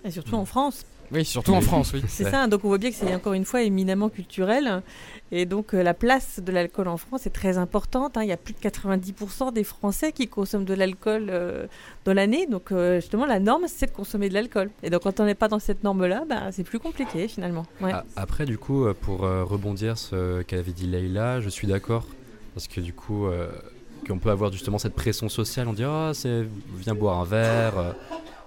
[0.03, 0.85] Et surtout en France.
[1.11, 2.01] Oui, surtout en France, oui.
[2.07, 2.31] C'est Ouais.
[2.31, 4.81] ça, donc on voit bien que c'est encore une fois éminemment culturel.
[5.31, 8.17] Et donc euh, la place de l'alcool en France est très importante.
[8.17, 8.23] hein.
[8.23, 11.67] Il y a plus de 90% des Français qui consomment de l'alcool euh,
[12.05, 12.47] dans l'année.
[12.47, 14.69] Donc euh, justement, la norme, c'est de consommer de l'alcool.
[14.83, 17.65] Et donc quand on n'est pas dans cette norme-là, bah, c'est plus compliqué finalement.
[17.81, 17.91] Ouais.
[17.91, 22.05] A- Après, du coup, pour rebondir ce qu'avait dit Leïla, je suis d'accord.
[22.53, 23.49] Parce que du coup, euh,
[24.07, 25.67] qu'on peut avoir justement cette pression sociale.
[25.67, 26.45] On dit, oh, c'est,
[26.77, 27.95] viens boire un verre.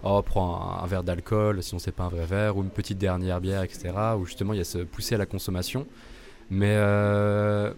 [0.02, 2.56] Oh, prends un, un verre d'alcool, sinon c'est pas un vrai verre.
[2.56, 3.90] Ou une petite dernière bière, etc.
[4.18, 5.86] Où justement, il y a ce pousser à la consommation.
[6.50, 7.72] Mais euh,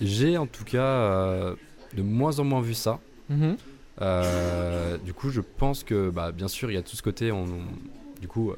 [0.00, 1.54] j'ai en tout cas euh,
[1.94, 3.00] de moins en moins vu ça.
[3.28, 3.56] Mhm.
[4.02, 7.32] Euh, du coup, je pense que, bah, bien sûr, il y a tout ce côté,
[7.32, 8.52] on, on- du coup,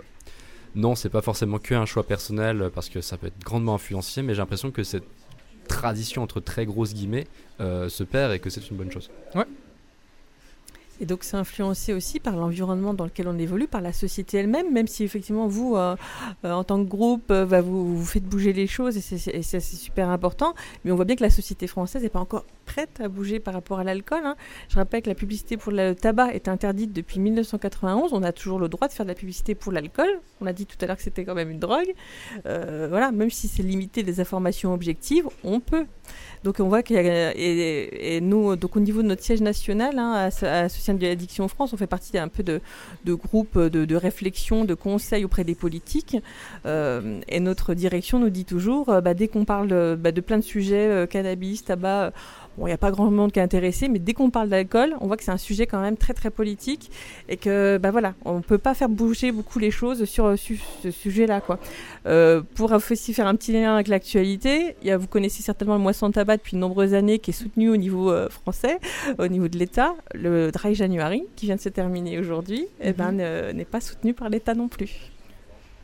[0.75, 4.23] non, c'est pas forcément que un choix personnel parce que ça peut être grandement influencé,
[4.23, 5.05] mais j'ai l'impression que cette
[5.69, 7.27] tradition entre très grosses guillemets
[7.59, 9.11] se perd et que c'est une bonne chose.
[11.01, 14.73] Et donc c'est influencé aussi par l'environnement dans lequel on évolue, par la société elle-même,
[14.73, 15.95] même si effectivement vous, euh,
[16.45, 20.09] euh, en tant que groupe, euh, bah, vous, faites bouger les choses et c'est- super
[20.11, 20.55] important.
[20.85, 23.55] Mais on voit bien que la société française n'est pas encore prête à bouger par
[23.55, 24.21] rapport à l'alcool.
[24.25, 24.37] hein.
[24.69, 28.13] Je rappelle que la publicité pour le tabac est interdite depuis 1991.
[28.13, 30.09] On a toujours le droit de faire de la publicité pour l'alcool.
[30.41, 31.93] On a dit tout à l'heure que c'était quand même une drogue.
[32.47, 35.87] Euh, voilà, même si c'est limité des informations objectives, on peut.
[36.45, 40.47] Donc on voit qu'il et, nous, donc au niveau de notre siège national, hein, à,
[40.65, 42.61] à de l'addiction France, on fait partie d'un peu de,
[43.07, 46.17] groupes de, de réflexion, de conseils auprès des politiques.
[46.67, 50.39] Euh, et notre direction nous dit toujours, euh, bah, dès qu'on parle de, bah, plein
[50.39, 52.11] de sujets, euh, cannabis, tabac, euh,
[52.59, 54.95] bon, il n'y a pas grand monde qui est intéressé, mais dès qu'on parle d'alcool,
[55.01, 56.91] on voit que c'est un sujet quand même très très politique
[57.29, 60.61] et que bah voilà, on peut pas faire bouger beaucoup les choses sur, euh, su-
[60.83, 61.59] ce sujet-là, quoi.
[62.07, 66.15] Euh, pour aussi faire un petit lien avec l'actualité, vous connaissez certainement le moisson de
[66.15, 68.79] tabac depuis de nombreuses années qui est soutenu au niveau euh, français,
[69.19, 69.95] au niveau de l'État.
[70.15, 74.15] Le Dry January, qui vient de se terminer aujourd'hui, eh ben, ne- n'est pas soutenu
[74.15, 75.11] par l'État non plus.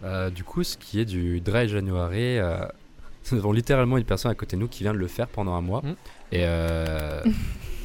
[0.02, 2.56] Euh, du coup, ce qui est du Dry January, euh,
[3.32, 5.54] nous avons littéralement une personne à côté de nous qui vient de le faire pendant
[5.54, 5.80] un mois.
[5.82, 5.94] Mm.
[6.34, 7.22] Et euh,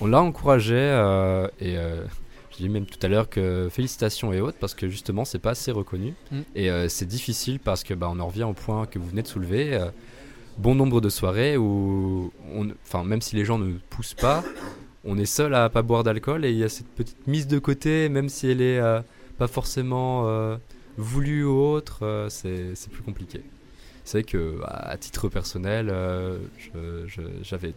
[0.01, 0.75] on l'a encouragé.
[0.75, 2.03] euh, et euh,
[2.51, 5.51] je dis même tout à l'heure que félicitations et autres, parce que justement, c'est pas
[5.51, 6.15] assez reconnu.
[6.31, 6.39] Mm.
[6.55, 9.21] Et euh, c'est difficile parce que bah, on en revient au point que vous venez
[9.21, 9.79] de soulever.
[10.57, 12.33] bon nombre de soirées où,
[12.83, 14.43] enfin, même si les gens ne poussent pas,
[15.05, 17.59] on est seul à pas boire d'alcool et il y a cette petite mise de
[17.59, 18.81] côté, même si elle est
[19.37, 20.27] pas forcément
[20.97, 23.41] voulue ou autre, c'est plus compliqué.
[24.03, 25.93] C'est vrai que à titre personnel,
[27.43, 27.73] j'avais,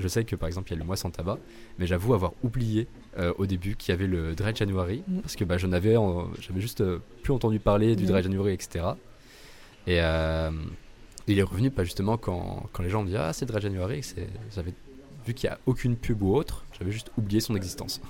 [0.00, 1.38] je sais que par exemple il y a le mois sans tabac,
[1.78, 5.20] mais j'avoue avoir oublié euh, au début qu'il y avait le Dry January Mm.
[5.20, 5.94] parce que bah, je n'avais,
[6.40, 8.06] j'avais juste euh, plus entendu parler du Mm.
[8.08, 8.84] Dry January, etc.
[9.86, 10.50] Et euh,
[11.26, 14.02] il est revenu pas justement quand, quand les gens me disent ah c'est Dry January,
[14.02, 14.74] c'est, j'avais
[15.26, 18.00] vu qu'il n'y a aucune pub ou autre, j'avais juste oublié son existence.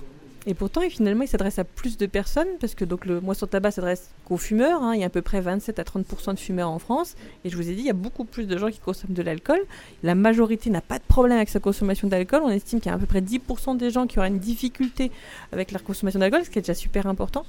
[0.47, 3.45] Et pourtant, et finalement, il s'adresse à plus de personnes, parce que donc, le moisson
[3.45, 4.81] de tabac s'adresse qu'aux fumeurs.
[4.81, 4.95] hein.
[4.95, 7.15] Il y a à peu près 27 à 30% de fumeurs en France.
[7.45, 9.21] Et je vous ai dit, il y a beaucoup plus de gens qui consomment de
[9.21, 9.59] l'alcool.
[10.01, 12.41] La majorité n'a pas de problème avec sa consommation d'alcool.
[12.43, 15.11] On estime qu'il y a à peu près 10% des gens qui auraient une difficulté
[15.51, 17.45] avec leur consommation d'alcool, ce qui est déjà super important.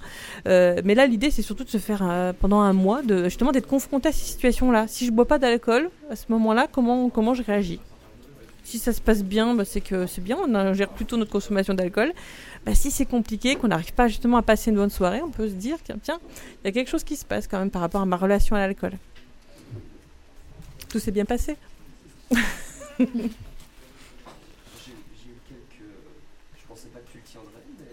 [0.46, 3.68] Euh, mais là, l'idée, c'est surtout de se faire euh, pendant un mois, justement d'être
[3.68, 4.86] confronté à ces situations-là.
[4.86, 7.80] Si je bois pas d'alcool, à ce moment-là, comment, comment je réagis?
[8.64, 11.74] Si ça se passe bien, bah, c'est que c'est bien, on gère plutôt notre consommation
[11.74, 12.12] d'alcool.
[12.64, 15.48] Bah, si c'est compliqué, qu'on n'arrive pas justement à passer une bonne soirée, on peut
[15.48, 15.98] se dire tiens,
[16.62, 18.54] il y a quelque chose qui se passe quand même par rapport à ma relation
[18.56, 18.92] à l'alcool.
[20.88, 21.56] Tout s'est bien passé.
[22.30, 23.08] J'ai eu
[25.48, 25.88] quelques.
[26.60, 27.84] Je pensais pas que tu le tiendrais, mais.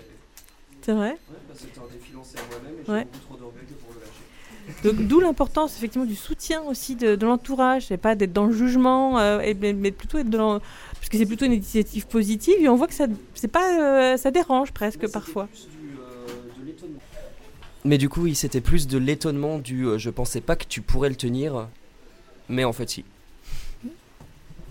[0.82, 3.06] C'est vrai Ouais, parce que c'était un défi lancé à moi-même et j'ai Ouais.
[3.06, 4.26] beaucoup trop d'orgueil que pour le lâcher.
[4.68, 8.54] Donc, D'où l'importance effectivement du soutien aussi de, de l'entourage, et pas d'être dans le
[8.54, 12.56] jugement, euh, et, mais, mais plutôt être dans parce que c'est plutôt une initiative positive
[12.60, 15.48] et on voit que ça c'est pas euh, ça dérange presque parfois.
[15.54, 17.00] du, euh, de l'étonnement.
[17.86, 20.82] Mais du coup, oui, c'était plus de l'étonnement du euh, je pensais pas que tu
[20.82, 21.68] pourrais le tenir,
[22.48, 23.06] mais en fait, si.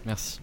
[0.06, 0.40] Merci.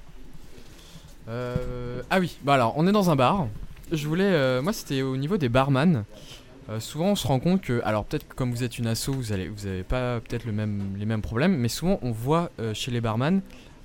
[1.28, 3.48] Euh, ah oui, bah alors on est dans un bar.
[3.92, 6.04] Je voulais, euh, moi c'était au niveau des barman.
[6.70, 9.10] Euh, souvent on se rend compte que, alors peut-être que comme vous êtes une asso,
[9.10, 12.50] vous allez, vous avez pas peut-être le même, les mêmes problèmes, mais souvent on voit
[12.60, 13.42] euh, chez les barman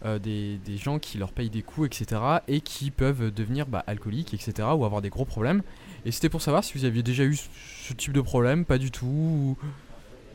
[0.06, 2.20] euh, des, des gens qui leur payent des coups, etc.
[2.48, 4.68] et qui peuvent devenir bah, alcooliques, etc.
[4.74, 5.62] ou avoir des gros problèmes.
[6.06, 7.48] Et c'était pour savoir si vous aviez déjà eu ce-
[7.82, 9.04] ce type de problème, pas du tout.
[9.04, 9.58] ou-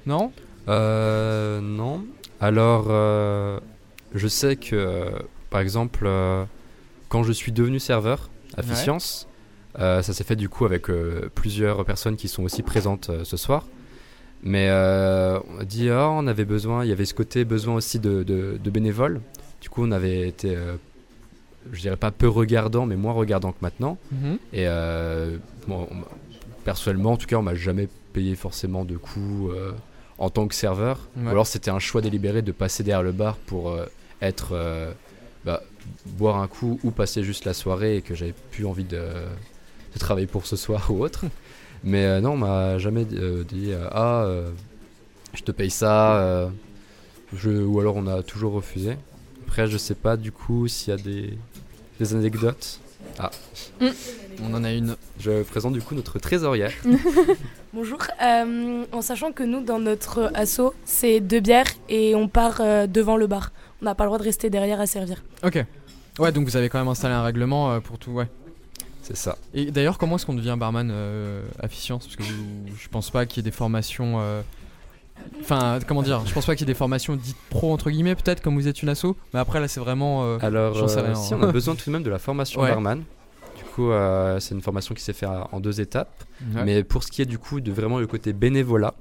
[0.05, 0.31] Non?
[0.67, 2.05] Euh, non.
[2.39, 2.83] Alors,
[4.13, 5.09] je sais que,
[5.49, 6.07] par exemple,
[7.09, 8.67] quand je suis devenu serveur à Ouais.
[10.01, 13.37] Ça s'est fait du coup avec euh, plusieurs personnes qui sont aussi présentes euh, ce
[13.37, 13.65] soir.
[14.43, 17.75] Mais euh, on a dit, ah, on avait besoin, il y avait ce côté besoin
[17.75, 19.21] aussi de, de- de bénévoles.
[19.61, 20.75] Du coup, on avait été, euh,
[21.71, 23.97] je dirais pas peu regardant, mais moins regardant que maintenant.
[24.11, 24.37] Mhm.
[24.53, 25.87] Et euh, bon,
[26.63, 28.97] personnellement, en tout cas, on m'a jamais payé forcément de
[29.51, 29.71] euh,
[30.19, 31.07] en tant que serveur.
[31.17, 31.25] Ouais.
[31.25, 33.85] Ou alors c'était un choix délibéré de passer derrière le bar pour euh,
[34.21, 34.91] être euh,
[35.43, 35.63] bah,
[36.05, 39.01] boire un coup ou passer juste la soirée et que j'avais plus envie de,
[39.95, 41.25] de travailler pour ce soir ou autre.
[41.83, 44.49] Mais euh, non, on m'a jamais euh, dit euh, ah euh,
[45.33, 46.17] je te paye ça.
[46.19, 46.47] euh,
[47.35, 48.97] je, ou alors on a toujours refusé.
[49.47, 51.37] Après, je sais pas du coup s'il y a des,
[51.99, 52.79] des anecdotes.
[54.41, 54.95] On en a une.
[55.19, 56.73] Je présente du coup notre trésorière.
[57.73, 57.99] Bonjour.
[58.21, 62.87] Euh, en sachant que nous, dans notre asso, c'est deux bières et on part euh,
[62.87, 63.51] devant le bar.
[63.81, 65.23] On n'a pas le droit de rester derrière à servir.
[65.43, 65.63] Ok.
[66.19, 68.27] Ouais, donc vous avez quand même installé un règlement euh, pour tout, ouais.
[69.07, 69.37] C'est ça.
[69.53, 73.11] Et d'ailleurs, comment est-ce qu'on devient barman euh, à Ficience Parce que vous- je pense
[73.11, 74.41] pas qu'il y ait des formations euh,
[75.41, 78.15] Enfin, comment dire Je pense pas qu'il y ait des formations dites pro entre guillemets,
[78.15, 79.15] peut-être comme vous êtes une asso.
[79.33, 80.23] Mais après là, c'est vraiment.
[80.25, 81.15] euh, Alors, sais euh, rien.
[81.15, 82.69] si on a besoin tout de même de la formation Ouais.
[82.69, 83.03] barman.
[83.57, 86.23] Du coup, euh, c'est une formation qui s'est faite en deux étapes.
[86.55, 86.63] ouais.
[86.65, 88.93] Mais pour ce qui est du coup de vraiment le côté bénévolat,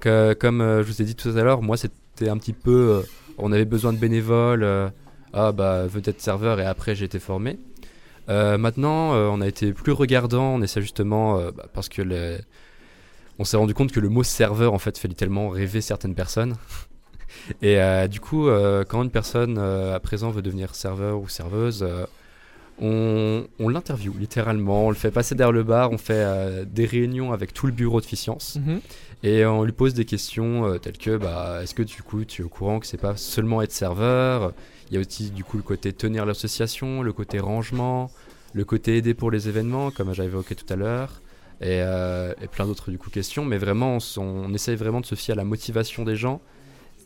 [0.00, 3.02] que, comme je vous ai dit tout à l'heure, moi c'était un petit peu,
[3.38, 4.66] on avait besoin de bénévoles,
[5.34, 7.58] ah bah veux être serveur et après j'ai été formé.
[8.32, 12.00] Euh, maintenant, euh, on a été plus regardant, on essaie justement euh, bah, parce que
[12.02, 12.38] les-
[13.38, 16.54] on s'est rendu compte que le mot serveur en fait fait tellement rêver certaines personnes.
[17.62, 18.46] Et du coup,
[18.88, 21.84] quand une personne à présent veut devenir serveur ou serveuse,
[22.80, 27.32] on, on l'interviewe littéralement, on le fait passer derrière le bar, on fait des réunions
[27.32, 28.80] avec tout le bureau de Ficience Mhm.
[29.22, 32.44] et on lui pose des questions telles que bah, est-ce que du coup tu es
[32.44, 34.52] au courant que c'est pas seulement être serveur?
[34.90, 38.10] Il y a aussi du coup le côté tenir l'association, le côté rangement,
[38.52, 41.20] le côté aider pour les événements comme j'avais évoqué tout à l'heure
[41.60, 43.44] et, euh, et plein d'autres du coup questions.
[43.44, 46.40] Mais vraiment on, on essaye vraiment de se fier à la motivation des gens.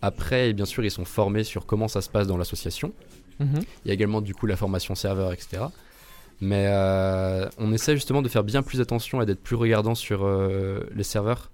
[0.02, 2.92] Après, bien sûr, ils sont formés sur comment ça se passe dans l'association.
[3.40, 3.61] Mhm.
[3.85, 5.64] Il y a également du coup la formation serveur, etc.
[6.40, 10.24] Mais euh, on essaie justement de faire bien plus attention et d'être plus regardant sur
[10.24, 11.50] euh, les serveurs.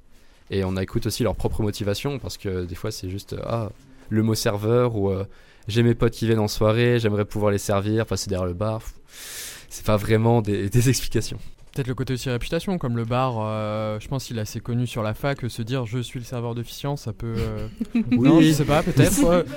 [0.50, 3.70] Et on écoute aussi leur propre motivation parce que des fois c'est juste ah,
[4.10, 5.24] le mot serveur ou euh,
[5.68, 8.80] j'ai mes potes qui viennent en soirée, j'aimerais pouvoir les servir, passer derrière le bar.
[8.80, 11.38] Pff, C'est pas vraiment des, des explications.
[11.72, 14.86] Peut-être le côté aussi réputation, comme le bar, euh, je pense qu'il est assez connu
[14.86, 17.34] sur la fac, euh, se dire je suis le serveur de Ficience, ça peut...
[17.38, 17.68] euh,
[18.10, 19.46] Non, je sais pas, peut-être.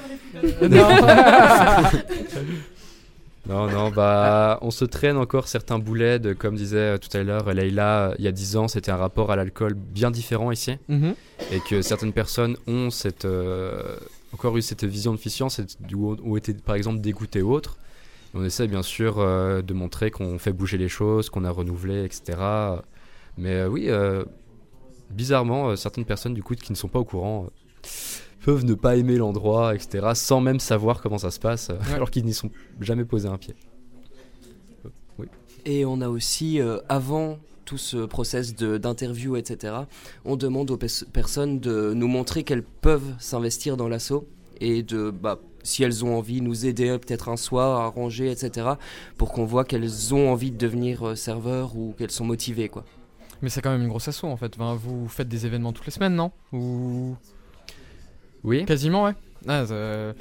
[0.62, 0.90] Euh, non.
[3.48, 7.22] Non, non, bah, on se traîne encore certains boulets, de, comme disait euh, tout à
[7.22, 10.78] l'heure Leïla, il y a 10 ans, c'était un rapport à l'alcool bien différent ici.
[10.88, 11.14] Mhm.
[11.52, 13.98] et que certaines personnes ont cette, euh,
[14.34, 15.20] encore eu cette vision de
[15.96, 17.78] ou ont été par exemple dégoûtées ou autres.
[18.36, 21.52] Et on essaie bien sûr euh, de montrer qu'on fait bouger les choses, qu'on a
[21.52, 22.24] renouvelé, etc.
[23.38, 24.24] Mais euh, oui, euh,
[25.10, 27.88] bizarrement, euh, certaines personnes du coup qui ne sont pas au courant euh,
[28.46, 30.08] peuvent ne pas aimer l'endroit, etc.
[30.14, 33.56] sans même savoir comment ça se passe, alors qu'ils n'y sont jamais posé un pied.
[35.66, 39.74] Et on a aussi, euh, avant tout ce process de- d'interview, etc.,
[40.24, 44.28] on demande aux pers- personnes de nous montrer qu'elles peuvent s'investir dans l'assaut
[44.62, 48.70] et de, bah, si elles ont envie, nous aider peut-être un soir à ranger, etc.,
[49.18, 52.86] pour qu'on voit qu'elles ont envie de devenir euh, serveurs ou qu'elles sont motivées, quoi.
[53.42, 54.54] Mais c'est quand même une grosse asso en fait.
[54.56, 56.32] Enfin, vous faites des événements toutes les semaines, non?
[56.54, 57.16] Ou
[58.44, 58.66] Oui.
[58.66, 59.12] quasiment, ouais.
[59.48, 60.14] Ah, ça,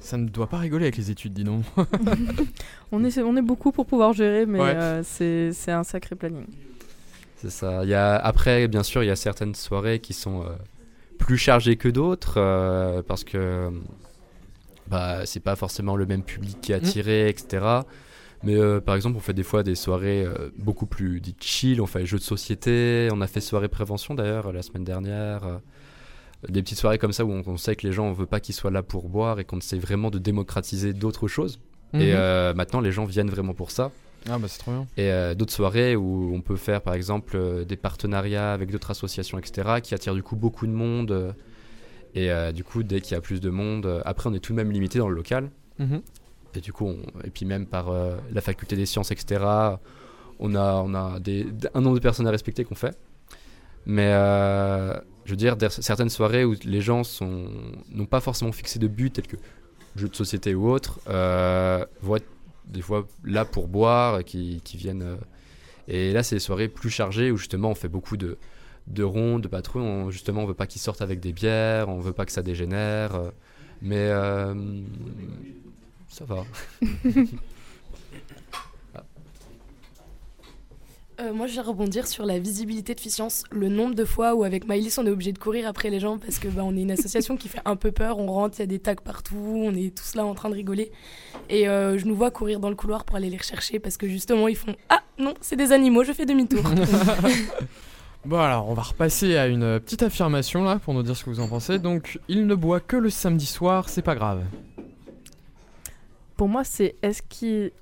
[0.00, 1.64] ça ne doit pas rigoler avec les études, dis donc.
[2.92, 4.74] On est, on est beaucoup pour pouvoir gérer, mais Ouais.
[4.74, 6.44] euh, c'est c'est un sacré planning.
[7.36, 7.84] C'est ça.
[7.84, 10.50] Il y a, après, bien sûr, il y a certaines soirées qui sont euh,
[11.18, 13.70] plus chargées que d'autres euh, parce que
[14.92, 17.64] bah, c'est pas forcément le même public qui est attiré, etc.
[18.44, 21.80] Mais euh, par exemple, on fait des fois des soirées euh, beaucoup plus dites chill.
[21.80, 23.08] On fait les jeux de société.
[23.12, 25.44] On a fait soirée prévention d'ailleurs la semaine dernière.
[25.44, 25.58] euh,
[26.48, 28.40] des petites soirées comme ça où on, on sait que les gens, on veut pas
[28.40, 31.60] qu'ils soient là pour boire et qu'on essaie vraiment de démocratiser d'autres choses.
[31.94, 32.56] Et Mhm.
[32.56, 33.92] maintenant, les gens viennent vraiment pour ça.
[34.28, 34.86] Ah bah c'est trop bien.
[34.96, 39.80] Et d'autres soirées où on peut faire par exemple des partenariats avec d'autres associations, etc.,
[39.82, 41.34] qui attirent du coup beaucoup de monde.
[42.14, 44.38] Et euh, du coup, dès qu'il y a plus de monde, euh, après on est
[44.40, 45.50] tout de même limité dans le local.
[45.78, 46.02] Mhm.
[46.54, 49.42] Et du coup, on- et puis même par euh, la faculté des sciences, etc.,
[50.38, 52.96] on a, on a des, un nombre de personnes à respecter qu'on fait.
[53.86, 54.94] Mais euh,
[55.24, 57.02] je veux dire, certaines soirées où les gens
[57.90, 59.36] n'ont pas forcément fixé de but, tel que
[59.96, 62.26] jeux de société ou autre, euh, vont être
[62.66, 65.02] des fois là pour boire, qui, qui viennent.
[65.02, 65.16] euh,
[65.88, 68.36] et là, c'est des soirées plus chargées où justement on fait beaucoup de,
[68.86, 69.82] de rondes, de patrouilles.
[69.82, 72.42] On, justement, on veut pas qu'ils sortent avec des bières, on veut pas que ça
[72.42, 73.20] dégénère.
[73.80, 74.54] mais euh,
[76.08, 76.44] ça va.
[81.22, 83.44] Euh, moi, je vais rebondir sur la visibilité de Ficience.
[83.50, 86.18] Le nombre de fois où, avec Maïlis, on est obligé de courir après les gens
[86.18, 88.18] parce que bah, on est une association qui fait un peu peur.
[88.18, 90.54] On rentre, il y a des tags partout, on est tous là en train de
[90.54, 90.90] rigoler.
[91.48, 94.08] Et euh, je nous vois courir dans le couloir pour aller les rechercher parce que
[94.08, 96.64] justement, ils font Ah non, c'est des animaux, je fais demi-tour.
[98.24, 101.30] Bon alors, on va repasser à une petite affirmation là pour nous dire ce que
[101.30, 101.80] vous en pensez.
[101.80, 104.42] Donc, il ne boit que le samedi soir, c'est pas grave.
[106.36, 107.72] Pour moi, c'est est-ce qu'il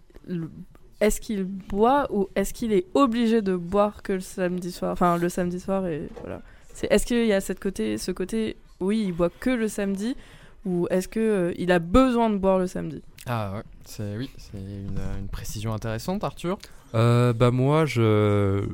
[1.01, 4.93] est-ce qu'il boit ou est-ce qu'il est obligé de boire que le samedi soir?
[4.93, 6.41] Enfin, le samedi soir et voilà.
[6.73, 10.17] C'est est-ce qu'il y a cette côté, ce côté, oui, il boit que le samedi
[10.65, 13.03] ou est-ce que euh, il a besoin de boire le samedi?
[13.27, 16.59] Ah ouais, c'est oui, c'est une, une précision intéressante, Arthur.
[16.95, 18.67] Euh, bah moi, je,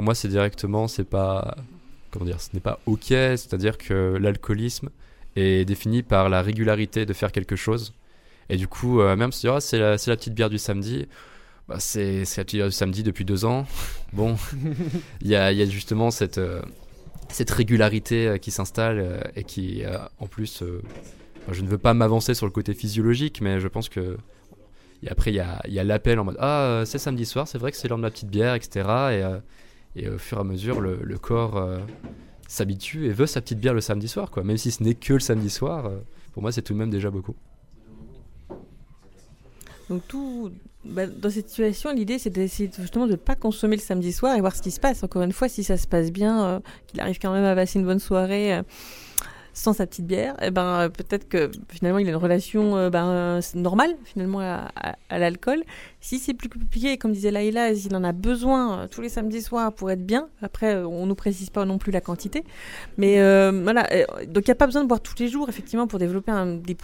[0.00, 1.58] pour moi, c'est directement, c'est pas,
[2.10, 3.08] comment dire, ce n'est pas ok.
[3.08, 4.88] C'est-à-dire que l'alcoolisme
[5.36, 7.92] est défini par la régularité de faire quelque chose.
[8.48, 11.06] Et du coup, euh, même si ah, c'est la, c'est la petite bière du samedi,
[11.68, 13.66] bah, c'est la petite bière du samedi depuis deux ans.
[14.14, 14.36] Bon,
[15.20, 16.62] il y a, il y a justement cette, euh,
[17.28, 19.82] cette régularité euh, qui s'installe euh, et qui,
[20.18, 20.64] en plus,
[21.50, 24.16] je ne veux pas m'avancer sur le côté physiologique, mais je pense que.
[25.02, 27.48] Et après, il y a, il y a l'appel en mode Ah, c'est samedi soir,
[27.48, 28.80] c'est vrai que c'est l'heure de ma petite bière, etc.
[28.80, 29.38] Et, euh,
[29.96, 31.78] et au fur et à mesure, le, corps euh,
[32.48, 34.42] s'habitue et veut sa petite bière le samedi soir, quoi.
[34.44, 35.98] Même si ce n'est que le samedi soir, euh,
[36.32, 37.34] pour moi, c'est tout de même déjà beaucoup.
[39.88, 40.52] Donc tout,
[40.84, 42.32] bah, dans cette situation, l'idée c'est
[42.78, 45.02] justement de ne pas consommer le samedi soir et voir ce qui se passe.
[45.02, 47.80] Encore une fois, si ça se passe bien, euh, qu'il arrive quand même à passer
[47.80, 48.60] une bonne soirée
[49.52, 53.96] sans sa petite bière, et ben peut-être que finalement il a une relation ben, normale
[54.04, 55.64] finalement à l'alcool.
[56.02, 59.42] Si c'est plus compliqué, comme disait Laïla, s'il en a besoin euh, tous les samedis
[59.42, 62.42] soirs pour être bien, après euh, on nous précise pas non plus la quantité,
[62.96, 63.86] mais euh, voilà.
[64.26, 66.32] donc il n'y a pas besoin de boire tous les jours effectivement pour développer
[66.64, 66.74] des,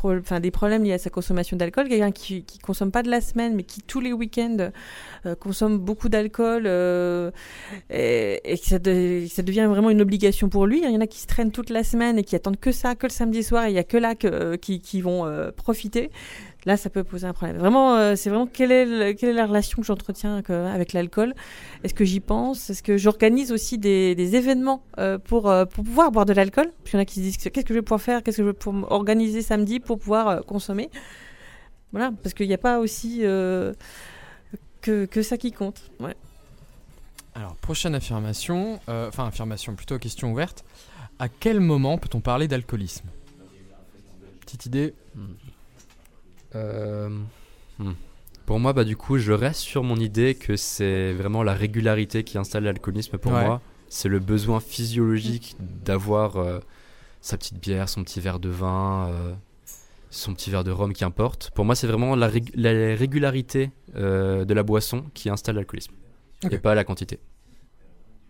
[0.51, 1.89] problèmes liés à sa consommation d'alcool.
[1.89, 4.71] Quelqu'un qui, qui consomme pas de la semaine, mais qui tous les week-ends
[5.41, 6.67] consomme beaucoup d'alcool
[7.91, 10.83] et, que ça, de- ça devient vraiment une obligation pour lui.
[10.83, 12.95] Il y en a qui se traînent toute la semaine et qui attendent que ça,
[12.95, 16.11] que le samedi soir, et il y a que là que, qui, vont profiter.
[16.67, 17.59] Là, ça peut poser un problème.
[17.59, 20.93] Vraiment, euh, c'est vraiment quelle est, le- quelle est la relation que j'entretiens que- avec
[20.93, 21.33] l'alcool?
[21.85, 22.71] Est-ce que j'y pense?
[22.71, 26.73] Est-ce que j'organise aussi des, événements euh, pour, euh, pour pouvoir boire de l'alcool?
[26.79, 28.23] Parce qu'il y en a qui se disent qu'est-ce que je vais pouvoir faire?
[28.23, 30.91] Qu'est-ce que je vais pouvoir organiser samedi pour pouvoir euh, consommer?
[31.93, 33.73] Voilà, parce qu'il n'y a pas aussi euh,
[34.81, 35.89] que, que ça qui compte.
[36.01, 36.17] Ouais.
[37.37, 40.65] Alors, prochaine affirmation, euh, enfin affirmation plutôt question ouverte.
[41.21, 43.07] À quel moment peut-on parler d'alcoolisme?
[44.41, 45.21] Petite idée Euh,
[47.79, 47.93] hmm.
[48.47, 52.23] Pour moi, bah, du coup, je reste sur mon idée que c'est vraiment la régularité
[52.25, 53.45] qui installe l'alcoolisme pour Ouais.
[53.45, 53.61] moi.
[53.89, 56.61] C'est le besoin physiologique d'avoir euh,
[57.21, 59.33] sa petite bière, son petit verre de vin, euh,
[60.11, 61.51] son petit verre de rhum, qu'importe.
[61.55, 65.95] Pour moi, c'est vraiment la, rég- la régularité euh, de la boisson qui installe l'alcoolisme.
[66.51, 67.19] Et pas la quantité.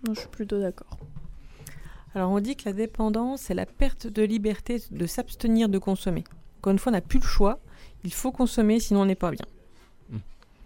[0.06, 0.96] Non, je suis plutôt d'accord.
[2.14, 6.24] Alors on dit que la dépendance, c'est la perte de liberté de s'abstenir de consommer.
[6.58, 7.58] Encore une fois, on n'a plus le choix.
[8.06, 9.44] Il faut consommer, sinon on n'est pas bien.
[10.10, 10.16] Mm.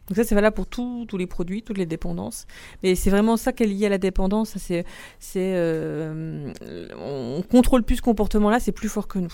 [0.09, 2.47] Donc ça, c'est valable pour tous tous les produits, toutes les dépendances.
[2.83, 4.57] Mais c'est vraiment ça qui est lié à la dépendance.
[4.59, 4.85] C'est,
[5.19, 6.53] c'est, euh,
[6.99, 9.33] on contrôle plus ce comportement-là, c'est plus fort que nous.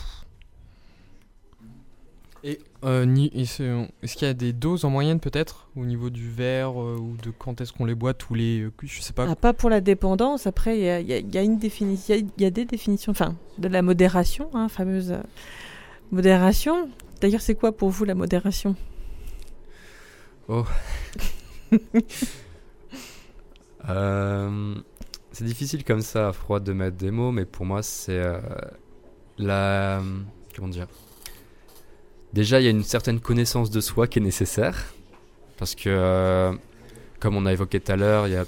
[2.45, 6.81] Et euh, est-ce qu'il y a des doses en moyenne peut-être au niveau du verre
[6.81, 9.53] euh, ou de quand est-ce qu'on les boit tous les je sais pas Ah, pas
[9.53, 10.47] pour la dépendance.
[10.47, 12.27] Après, il y a, il y a- il y a une définition, il y a-
[12.39, 15.15] il y, a des définitions, enfin, de la modération, hein, fameuse
[16.13, 16.89] modération.
[17.21, 18.77] D'ailleurs, c'est quoi pour vous la modération?
[23.89, 24.75] Euh,
[25.31, 28.41] c'est difficile comme ça, à froid, de mettre des mots, mais pour moi, c'est euh,
[29.39, 30.03] la.
[30.57, 30.89] Comment dire?
[32.33, 34.93] Déjà, il y a une certaine connaissance de soi qui est nécessaire.
[35.57, 36.53] Parce que, euh,
[37.21, 38.45] comme on a évoqué tout à l'heure, il,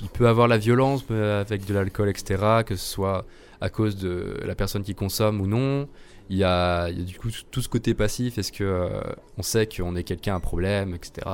[0.00, 3.26] il peut avoir la violence avec de l'alcool, etc., que ce soit
[3.60, 5.88] à cause de la personne qui consomme ou non.
[6.30, 8.38] Il y a, du coup tout ce côté passif.
[8.38, 9.00] Est-ce que euh,
[9.38, 11.26] on sait qu'on est quelqu'un à problème, etc.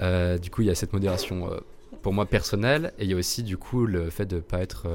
[0.00, 1.58] Euh, du coup, il y a cette modération euh,
[2.02, 4.86] pour moi personnelle, et il y a aussi du coup le fait de pas être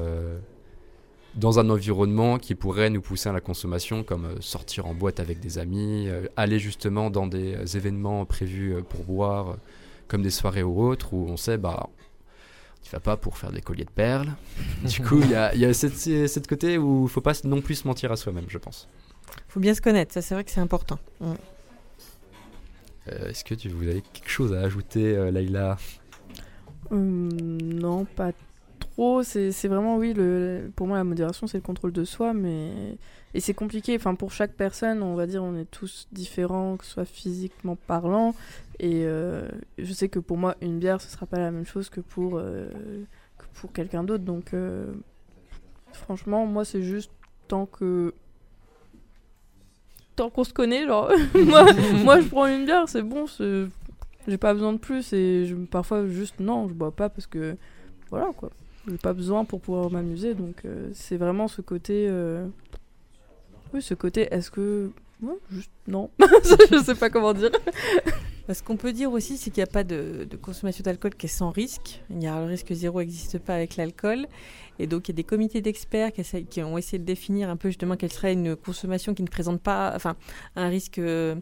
[1.34, 5.40] dans un environnement qui pourrait nous pousser à la consommation, comme sortir en boîte avec
[5.40, 9.56] des amis, aller justement dans des événements prévus pour boire,
[10.08, 11.90] comme des soirées ou autres, où on sait, bah,
[12.84, 14.28] tu vas pas pour faire des colliers de perles.
[14.84, 17.32] du coup, il y a, il y a cette, cette côté où il faut pas
[17.44, 18.88] non plus se mentir à soi-même, je pense.
[19.48, 20.98] faut bien se connaître, ça c'est vrai que c'est important.
[21.20, 21.32] Mm.
[23.08, 25.78] Euh, Est-ce que tu, vous avez quelque chose à ajouter, euh, Laïla?
[26.90, 28.32] Hum, non, pas
[28.96, 30.14] C'est vraiment, oui,
[30.76, 32.96] pour moi, la modération, c'est le contrôle de soi, mais.
[33.36, 33.96] C'est compliqué.
[33.96, 37.76] Enfin, pour chaque personne, on va dire, on est tous différents, que ce soit physiquement
[37.88, 38.34] parlant.
[38.78, 41.88] Et euh, je sais que pour moi, une bière, ce sera pas la même chose
[41.90, 42.68] que pour, euh,
[43.72, 44.22] quelqu'un d'autre.
[44.24, 44.92] Donc, euh,
[45.92, 47.10] franchement, moi, c'est juste
[47.48, 48.14] tant que.
[50.14, 51.10] Tant qu'on se connaît, genre,
[52.04, 53.26] moi, je prends une bière, c'est bon,
[54.28, 57.56] j'ai pas besoin de plus et parfois juste non, je bois pas parce que
[58.10, 58.50] voilà quoi.
[58.88, 62.46] J'ai pas besoin pour pouvoir m'amuser donc euh, c'est vraiment ce côté euh,
[63.72, 64.90] oui, ce côté est-ce que
[65.86, 66.10] non.
[66.20, 67.50] je sais pas comment dire.
[68.52, 71.30] Ce qu'on peut dire aussi, c'est qu'il n'y a pas de, consommation d'alcool qui est
[71.30, 72.02] sans risque.
[72.10, 74.26] Il y a le risque zéro n'existe pas avec l'alcool.
[74.78, 77.56] Et donc, il y a des comités d'experts qui, qui ont essayé de définir un
[77.56, 80.14] peu justement quelle serait une consommation qui ne présente pas enfin,
[80.56, 81.36] un risque euh,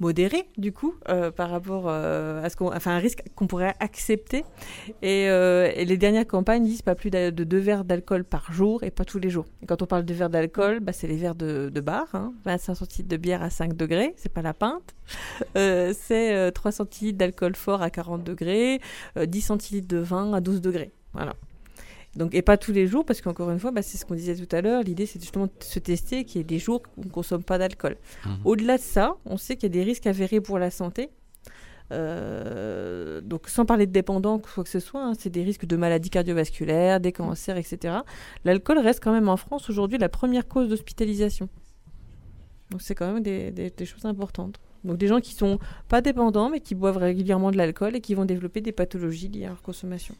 [0.00, 2.68] modéré, du coup, euh, par rapport euh, à ce qu'on.
[2.68, 4.44] Enfin, un risque qu'on pourrait accepter.
[5.02, 8.82] Et, euh, les dernières campagnes disent pas plus de, de deux verres d'alcool par jour
[8.82, 9.46] et pas tous les jours.
[9.62, 12.32] Et quand on parle de verres d'alcool, bah, c'est les verres de, de bar, hein,
[12.44, 14.94] 25 centilitres de bière à 5 degrés, c'est pas la pinte.
[15.54, 18.80] C'est euh, 3 centilitres d'alcool fort à 40 degrés,
[19.16, 20.92] euh, 10 centilitres de vin à 12 degrés.
[21.12, 21.34] Voilà.
[22.18, 24.34] Donc, et pas tous les jours, parce qu'encore une fois, bah, c'est ce qu'on disait
[24.34, 27.02] tout à l'heure, l'idée c'est justement de se tester qu'il y ait des jours où
[27.02, 27.96] on ne consomme pas d'alcool.
[28.26, 28.32] Mhm.
[28.44, 31.10] Au-delà de ça, on sait qu'il y a des risques avérés pour la santé.
[31.90, 35.76] Euh, donc sans parler de dépendants, quoi que ce soit, hein, c'est des risques de
[35.76, 37.98] maladies cardiovasculaires, des cancers, etc.
[38.44, 41.48] L'alcool reste quand même en France aujourd'hui la première cause d'hospitalisation.
[42.70, 44.60] Donc c'est quand même des, des- des choses importantes.
[44.84, 45.58] Donc des gens qui sont
[45.88, 49.46] pas dépendants mais qui boivent régulièrement de l'alcool et qui vont développer des pathologies liées
[49.46, 50.14] à leur consommation.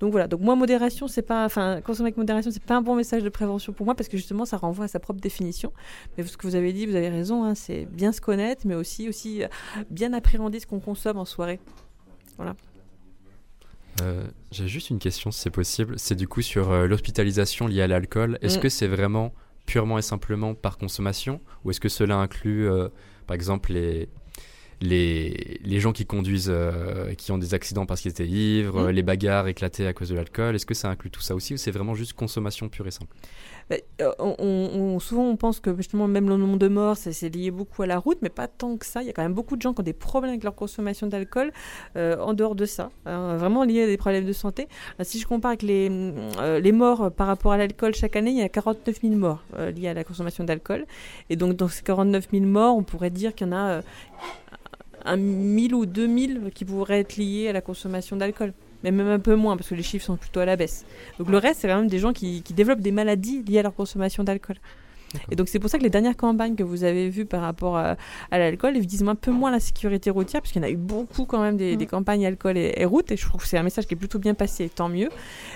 [0.00, 2.94] Donc voilà, donc moi modération c'est pas enfin consommer avec modération c'est pas un bon
[2.96, 5.72] message de prévention pour moi parce que justement ça renvoie à sa propre définition.
[6.16, 8.74] Mais ce que vous avez dit, vous avez raison, hein, c'est bien se connaître mais
[8.74, 9.48] aussi aussi euh,
[9.90, 11.60] bien appréhender ce qu'on consomme en soirée.
[12.36, 12.54] Voilà.
[14.02, 15.98] Euh, J'ai juste une question, si c'est possible.
[15.98, 18.38] C'est du coup sur euh, l'hospitalisation liée à l'alcool.
[18.42, 18.60] Est-ce Mm.
[18.60, 19.32] que c'est vraiment
[19.64, 21.40] purement et simplement par consommation?
[21.64, 22.88] Ou est-ce que cela inclut, euh,
[23.26, 24.08] par exemple, les,
[24.82, 28.86] les, les gens qui conduisent, euh, qui ont des accidents parce qu'ils étaient ivres, Mm.
[28.86, 31.54] euh, les bagarres éclatées à cause de l'alcool Est-ce que ça inclut tout ça aussi
[31.54, 33.14] ou c'est vraiment juste consommation pure et simple?
[33.70, 37.34] Mais, euh, on, on- souvent, on pense que justement, même le nombre de morts, c'est
[37.34, 39.02] lié beaucoup à la route, mais pas tant que ça.
[39.02, 41.06] Il y a quand même beaucoup de gens qui ont des problèmes avec leur consommation
[41.08, 41.50] d'alcool
[41.96, 44.68] euh, en dehors de ça, hein, vraiment liés à des problèmes de santé.
[45.00, 45.88] Euh, si je compare avec les,
[46.38, 49.42] euh, les morts par rapport à l'alcool chaque année, il y a 49 000 morts
[49.74, 50.84] liés à la consommation d'alcool.
[51.30, 53.80] Et donc, dans ces 49 000 morts, on pourrait dire qu'il y en a
[55.06, 58.52] un 1000 ou 2000 qui pourraient être liés à la consommation d'alcool.
[58.84, 60.84] Mais même un peu moins, parce que les chiffres sont plutôt à la baisse.
[61.18, 63.62] Donc le reste, c'est quand même des gens qui, qui développent des maladies liées à
[63.62, 64.56] leur consommation d'alcool.
[65.30, 67.76] Et donc c'est pour ça que les dernières campagnes que vous avez vues par rapport
[67.76, 67.96] à,
[68.30, 70.70] à l'alcool, elles visent un peu moins la sécurité routière, parce qu'il y en a
[70.70, 73.46] eu beaucoup quand même des, des campagnes alcool et, et route, et je trouve que
[73.46, 75.08] c'est un message qui est plutôt bien passé, et tant mieux.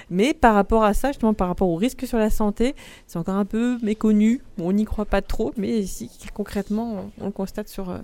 [0.08, 2.74] Mais par rapport à ça, justement par rapport aux risques sur la santé,
[3.06, 7.26] c'est encore un peu méconnu, on n'y croit pas trop, mais ici concrètement, on, on
[7.26, 7.98] le constate sur, euh,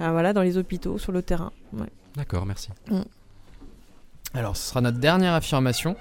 [0.00, 1.52] voilà, dans les hôpitaux, sur le terrain.
[1.72, 1.88] Ouais.
[2.16, 2.70] D'accord, merci.
[4.34, 5.96] Alors, ce sera notre dernière affirmation.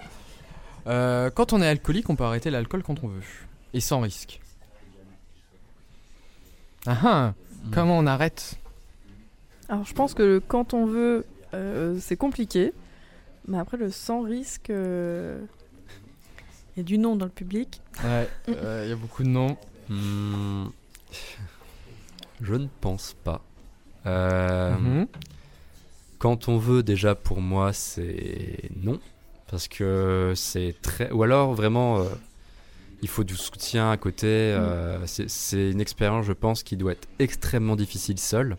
[0.88, 3.22] Euh, quand on est alcoolique, on peut arrêter l'alcool quand on veut.
[3.74, 4.40] Et sans risque.
[6.86, 7.34] Ah ah
[7.72, 8.56] Comment on arrête?
[9.68, 12.74] Alors je pense que le quand on veut, euh, c'est compliqué.
[13.48, 14.70] Mais après, le sans risque.
[14.70, 15.42] euh,
[16.76, 17.82] Il y a du nom dans le public.
[18.04, 19.58] Ouais, euh, il y a beaucoup de noms.
[19.90, 20.68] Hmm,
[22.42, 23.42] Je ne pense pas.
[24.06, 25.08] Euh, Mhm.
[26.18, 29.00] Quand on veut, déjà pour moi, c'est non.
[29.50, 31.10] Parce que c'est très.
[31.12, 32.04] Ou alors vraiment, euh,
[33.02, 34.28] il faut du soutien à côté.
[34.28, 38.58] euh, c'est- c'est une expérience, je pense, qui doit être extrêmement difficile seule.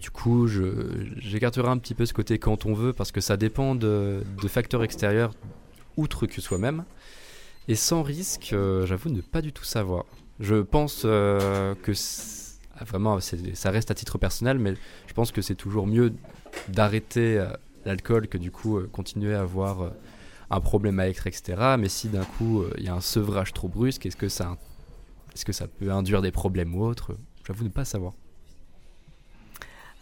[0.00, 3.36] Du coup, je- j'écarterai un petit peu ce côté quand on veut, parce que ça
[3.36, 5.34] dépend de, de facteurs extérieurs,
[5.96, 6.84] outre que soi-même.
[7.68, 8.54] Et sans risque,
[8.84, 10.04] j'avoue ne pas du tout savoir.
[10.38, 11.92] Je pense que
[12.84, 14.74] vraiment, c'est- ça reste à titre personnel, mais
[15.06, 16.12] je pense que c'est toujours mieux
[16.68, 17.48] d'arrêter euh,
[17.84, 19.90] l'alcool que du coup euh, continuer à avoir euh,
[20.50, 21.76] un problème à être, etc.
[21.78, 24.56] Mais si d'un coup il y a un sevrage trop brusque, est-ce que ça,
[25.78, 27.16] peut induire des problèmes ou autre
[27.46, 28.14] J'avoue ne pas savoir.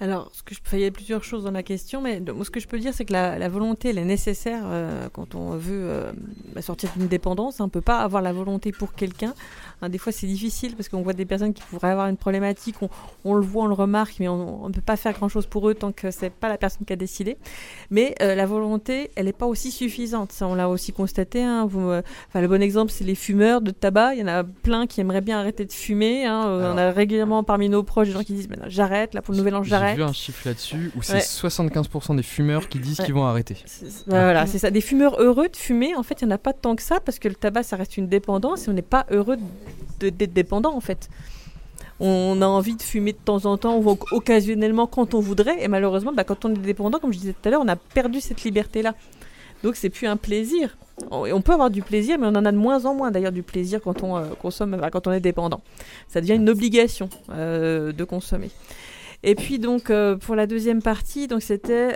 [0.00, 0.30] Alors,
[0.72, 3.04] il y a plusieurs choses dans la question, mais ce que je peux dire, c'est
[3.04, 4.64] que la, volonté, elle est nécessaire
[5.12, 6.12] quand on veut
[6.54, 7.58] bah, sortir d'une dépendance.
[7.58, 9.34] On ne peut pas avoir la volonté pour quelqu'un.
[9.80, 12.76] Hein, des fois, c'est difficile parce qu'on voit des personnes qui pourraient avoir une problématique,
[12.82, 12.88] on,
[13.24, 15.74] on le voit, on le remarque, mais on ne peut pas faire grand-chose pour eux
[15.74, 17.36] tant que c'est pas la personne qui a décidé.
[17.90, 20.32] Mais euh, la volonté, elle n'est pas aussi suffisante.
[20.32, 21.42] Ça, on l'a aussi constaté.
[21.42, 21.66] hein.
[21.66, 22.02] Vous, euh,
[22.34, 24.14] le bon exemple, c'est les fumeurs de tabac.
[24.14, 26.26] Il y en a plein qui aimeraient bien arrêter de fumer.
[26.26, 26.46] hein.
[26.48, 29.38] Euh, on a régulièrement parmi nos proches des gens qui disent j'arrête, là pour le
[29.38, 29.96] nouvel an, J'ai j'arrête.
[29.96, 31.20] vu un chiffre là-dessus où c'est Ouais.
[31.20, 33.04] 75% des fumeurs qui disent Ouais.
[33.06, 33.56] qu'ils vont arrêter.
[34.06, 34.70] Bah, Voilà, c'est ça.
[34.70, 37.00] Des fumeurs heureux de fumer, en fait, il n'y en a pas tant que ça
[37.00, 39.42] parce que le tabac, ça reste une dépendance et on n'est pas heureux de-
[40.00, 41.08] d'être dépendant, en fait.
[42.00, 45.62] On a envie de fumer de temps en temps ou oc- occasionnellement quand on voudrait.
[45.62, 47.76] Et malheureusement, bah, quand on est dépendant, comme je disais tout à l'heure, on a
[47.76, 48.94] perdu cette liberté-là.
[49.64, 50.76] Donc, c'est plus un plaisir.
[51.10, 53.42] On, peut avoir du plaisir, mais on en a de moins en moins d'ailleurs du
[53.42, 55.60] plaisir quand on euh, consomme, quand on est dépendant.
[56.08, 58.50] Ça devient une obligation euh, de consommer.
[59.22, 61.94] Et puis donc euh, pour la deuxième partie, donc c'était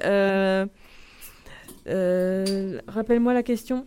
[2.86, 3.86] rappelle-moi la question.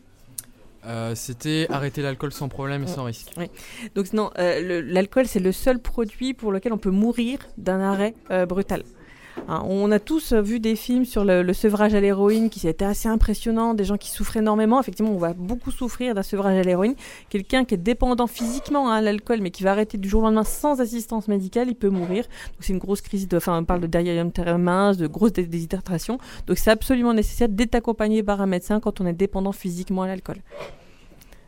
[0.86, 3.32] Euh, C'était arrêter l'alcool sans problème et sans risque.
[3.96, 8.14] Donc non, euh, l'alcool c'est le seul produit pour lequel on peut mourir d'un arrêt
[8.32, 8.84] euh, brutal.
[9.48, 12.86] Hein, on a tous euh, vu des films sur le, sevrage à l'héroïne qui c'était
[12.86, 14.80] assez impressionnant, des gens qui souffrent énormément.
[14.80, 16.96] Effectivement, on va beaucoup souffrir d'un sevrage à l'héroïne.
[17.30, 20.26] Quelqu'un qui est dépendant physiquement hein, à l'alcool, mais qui va arrêter du jour au
[20.26, 22.26] lendemain sans assistance médicale, il peut mourir.
[22.60, 26.18] C'est une grosse crise de, enfin on parle de mince, de grosse dé- déshydratation.
[26.48, 30.08] Donc c'est absolument nécessaire d'être accompagné par un médecin quand on est dépendant physiquement à
[30.08, 30.38] l'alcool.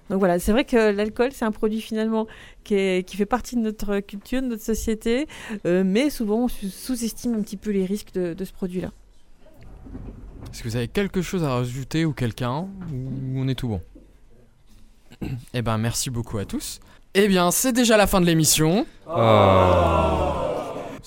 [0.09, 2.27] Donc voilà, c'est vrai que l'alcool, c'est un produit finalement
[2.63, 5.27] qui, est- qui fait partie de notre culture, de notre société,
[5.65, 8.91] euh, mais souvent on sous- sous-estime un petit peu les risques de, de ce produit-là.
[10.53, 13.81] Est-ce que vous avez quelque chose à rajouter ou quelqu'un Ou on est tout bon?
[15.53, 16.79] Eh ben, merci beaucoup à tous.
[17.13, 18.85] Eh bien, c'est déjà la fin de l'émission.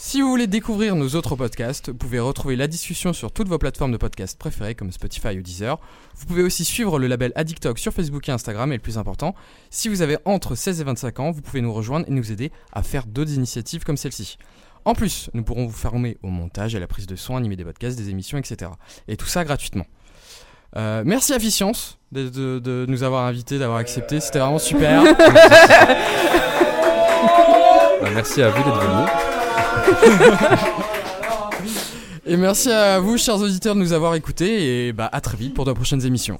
[0.03, 3.59] Si vous voulez découvrir nos autres podcasts, vous pouvez retrouver la discussion sur toutes vos
[3.59, 5.79] plateformes de podcasts préférées comme Spotify ou Deezer.
[6.17, 9.35] Vous pouvez aussi suivre le label Addictalk sur Facebook et Instagram et le plus important,
[9.69, 12.51] si vous avez entre 16 et 25 ans, vous pouvez nous rejoindre et nous aider
[12.73, 14.39] à faire d'autres initiatives comme celle-ci.
[14.87, 17.65] En plus, nous pourrons vous former au montage, à la prise de son, animer des
[17.65, 18.71] podcasts, des émissions, etc.
[19.07, 19.85] Et tout ça gratuitement.
[20.79, 24.19] Euh, merci à Ficience de, de- de nous avoir invités, d'avoir accepté.
[24.21, 25.03] C'était vraiment super.
[28.01, 29.30] Bah, merci à vous d'être venus.
[32.27, 34.87] Et merci à vous, chers auditeurs, de nous avoir écoutés.
[34.87, 36.39] Et bah, à très vite pour de prochaines émissions.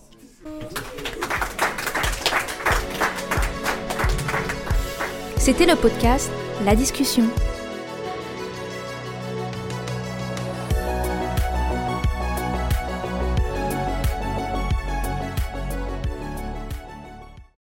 [5.37, 6.31] C'était le podcast
[6.65, 7.25] La discussion.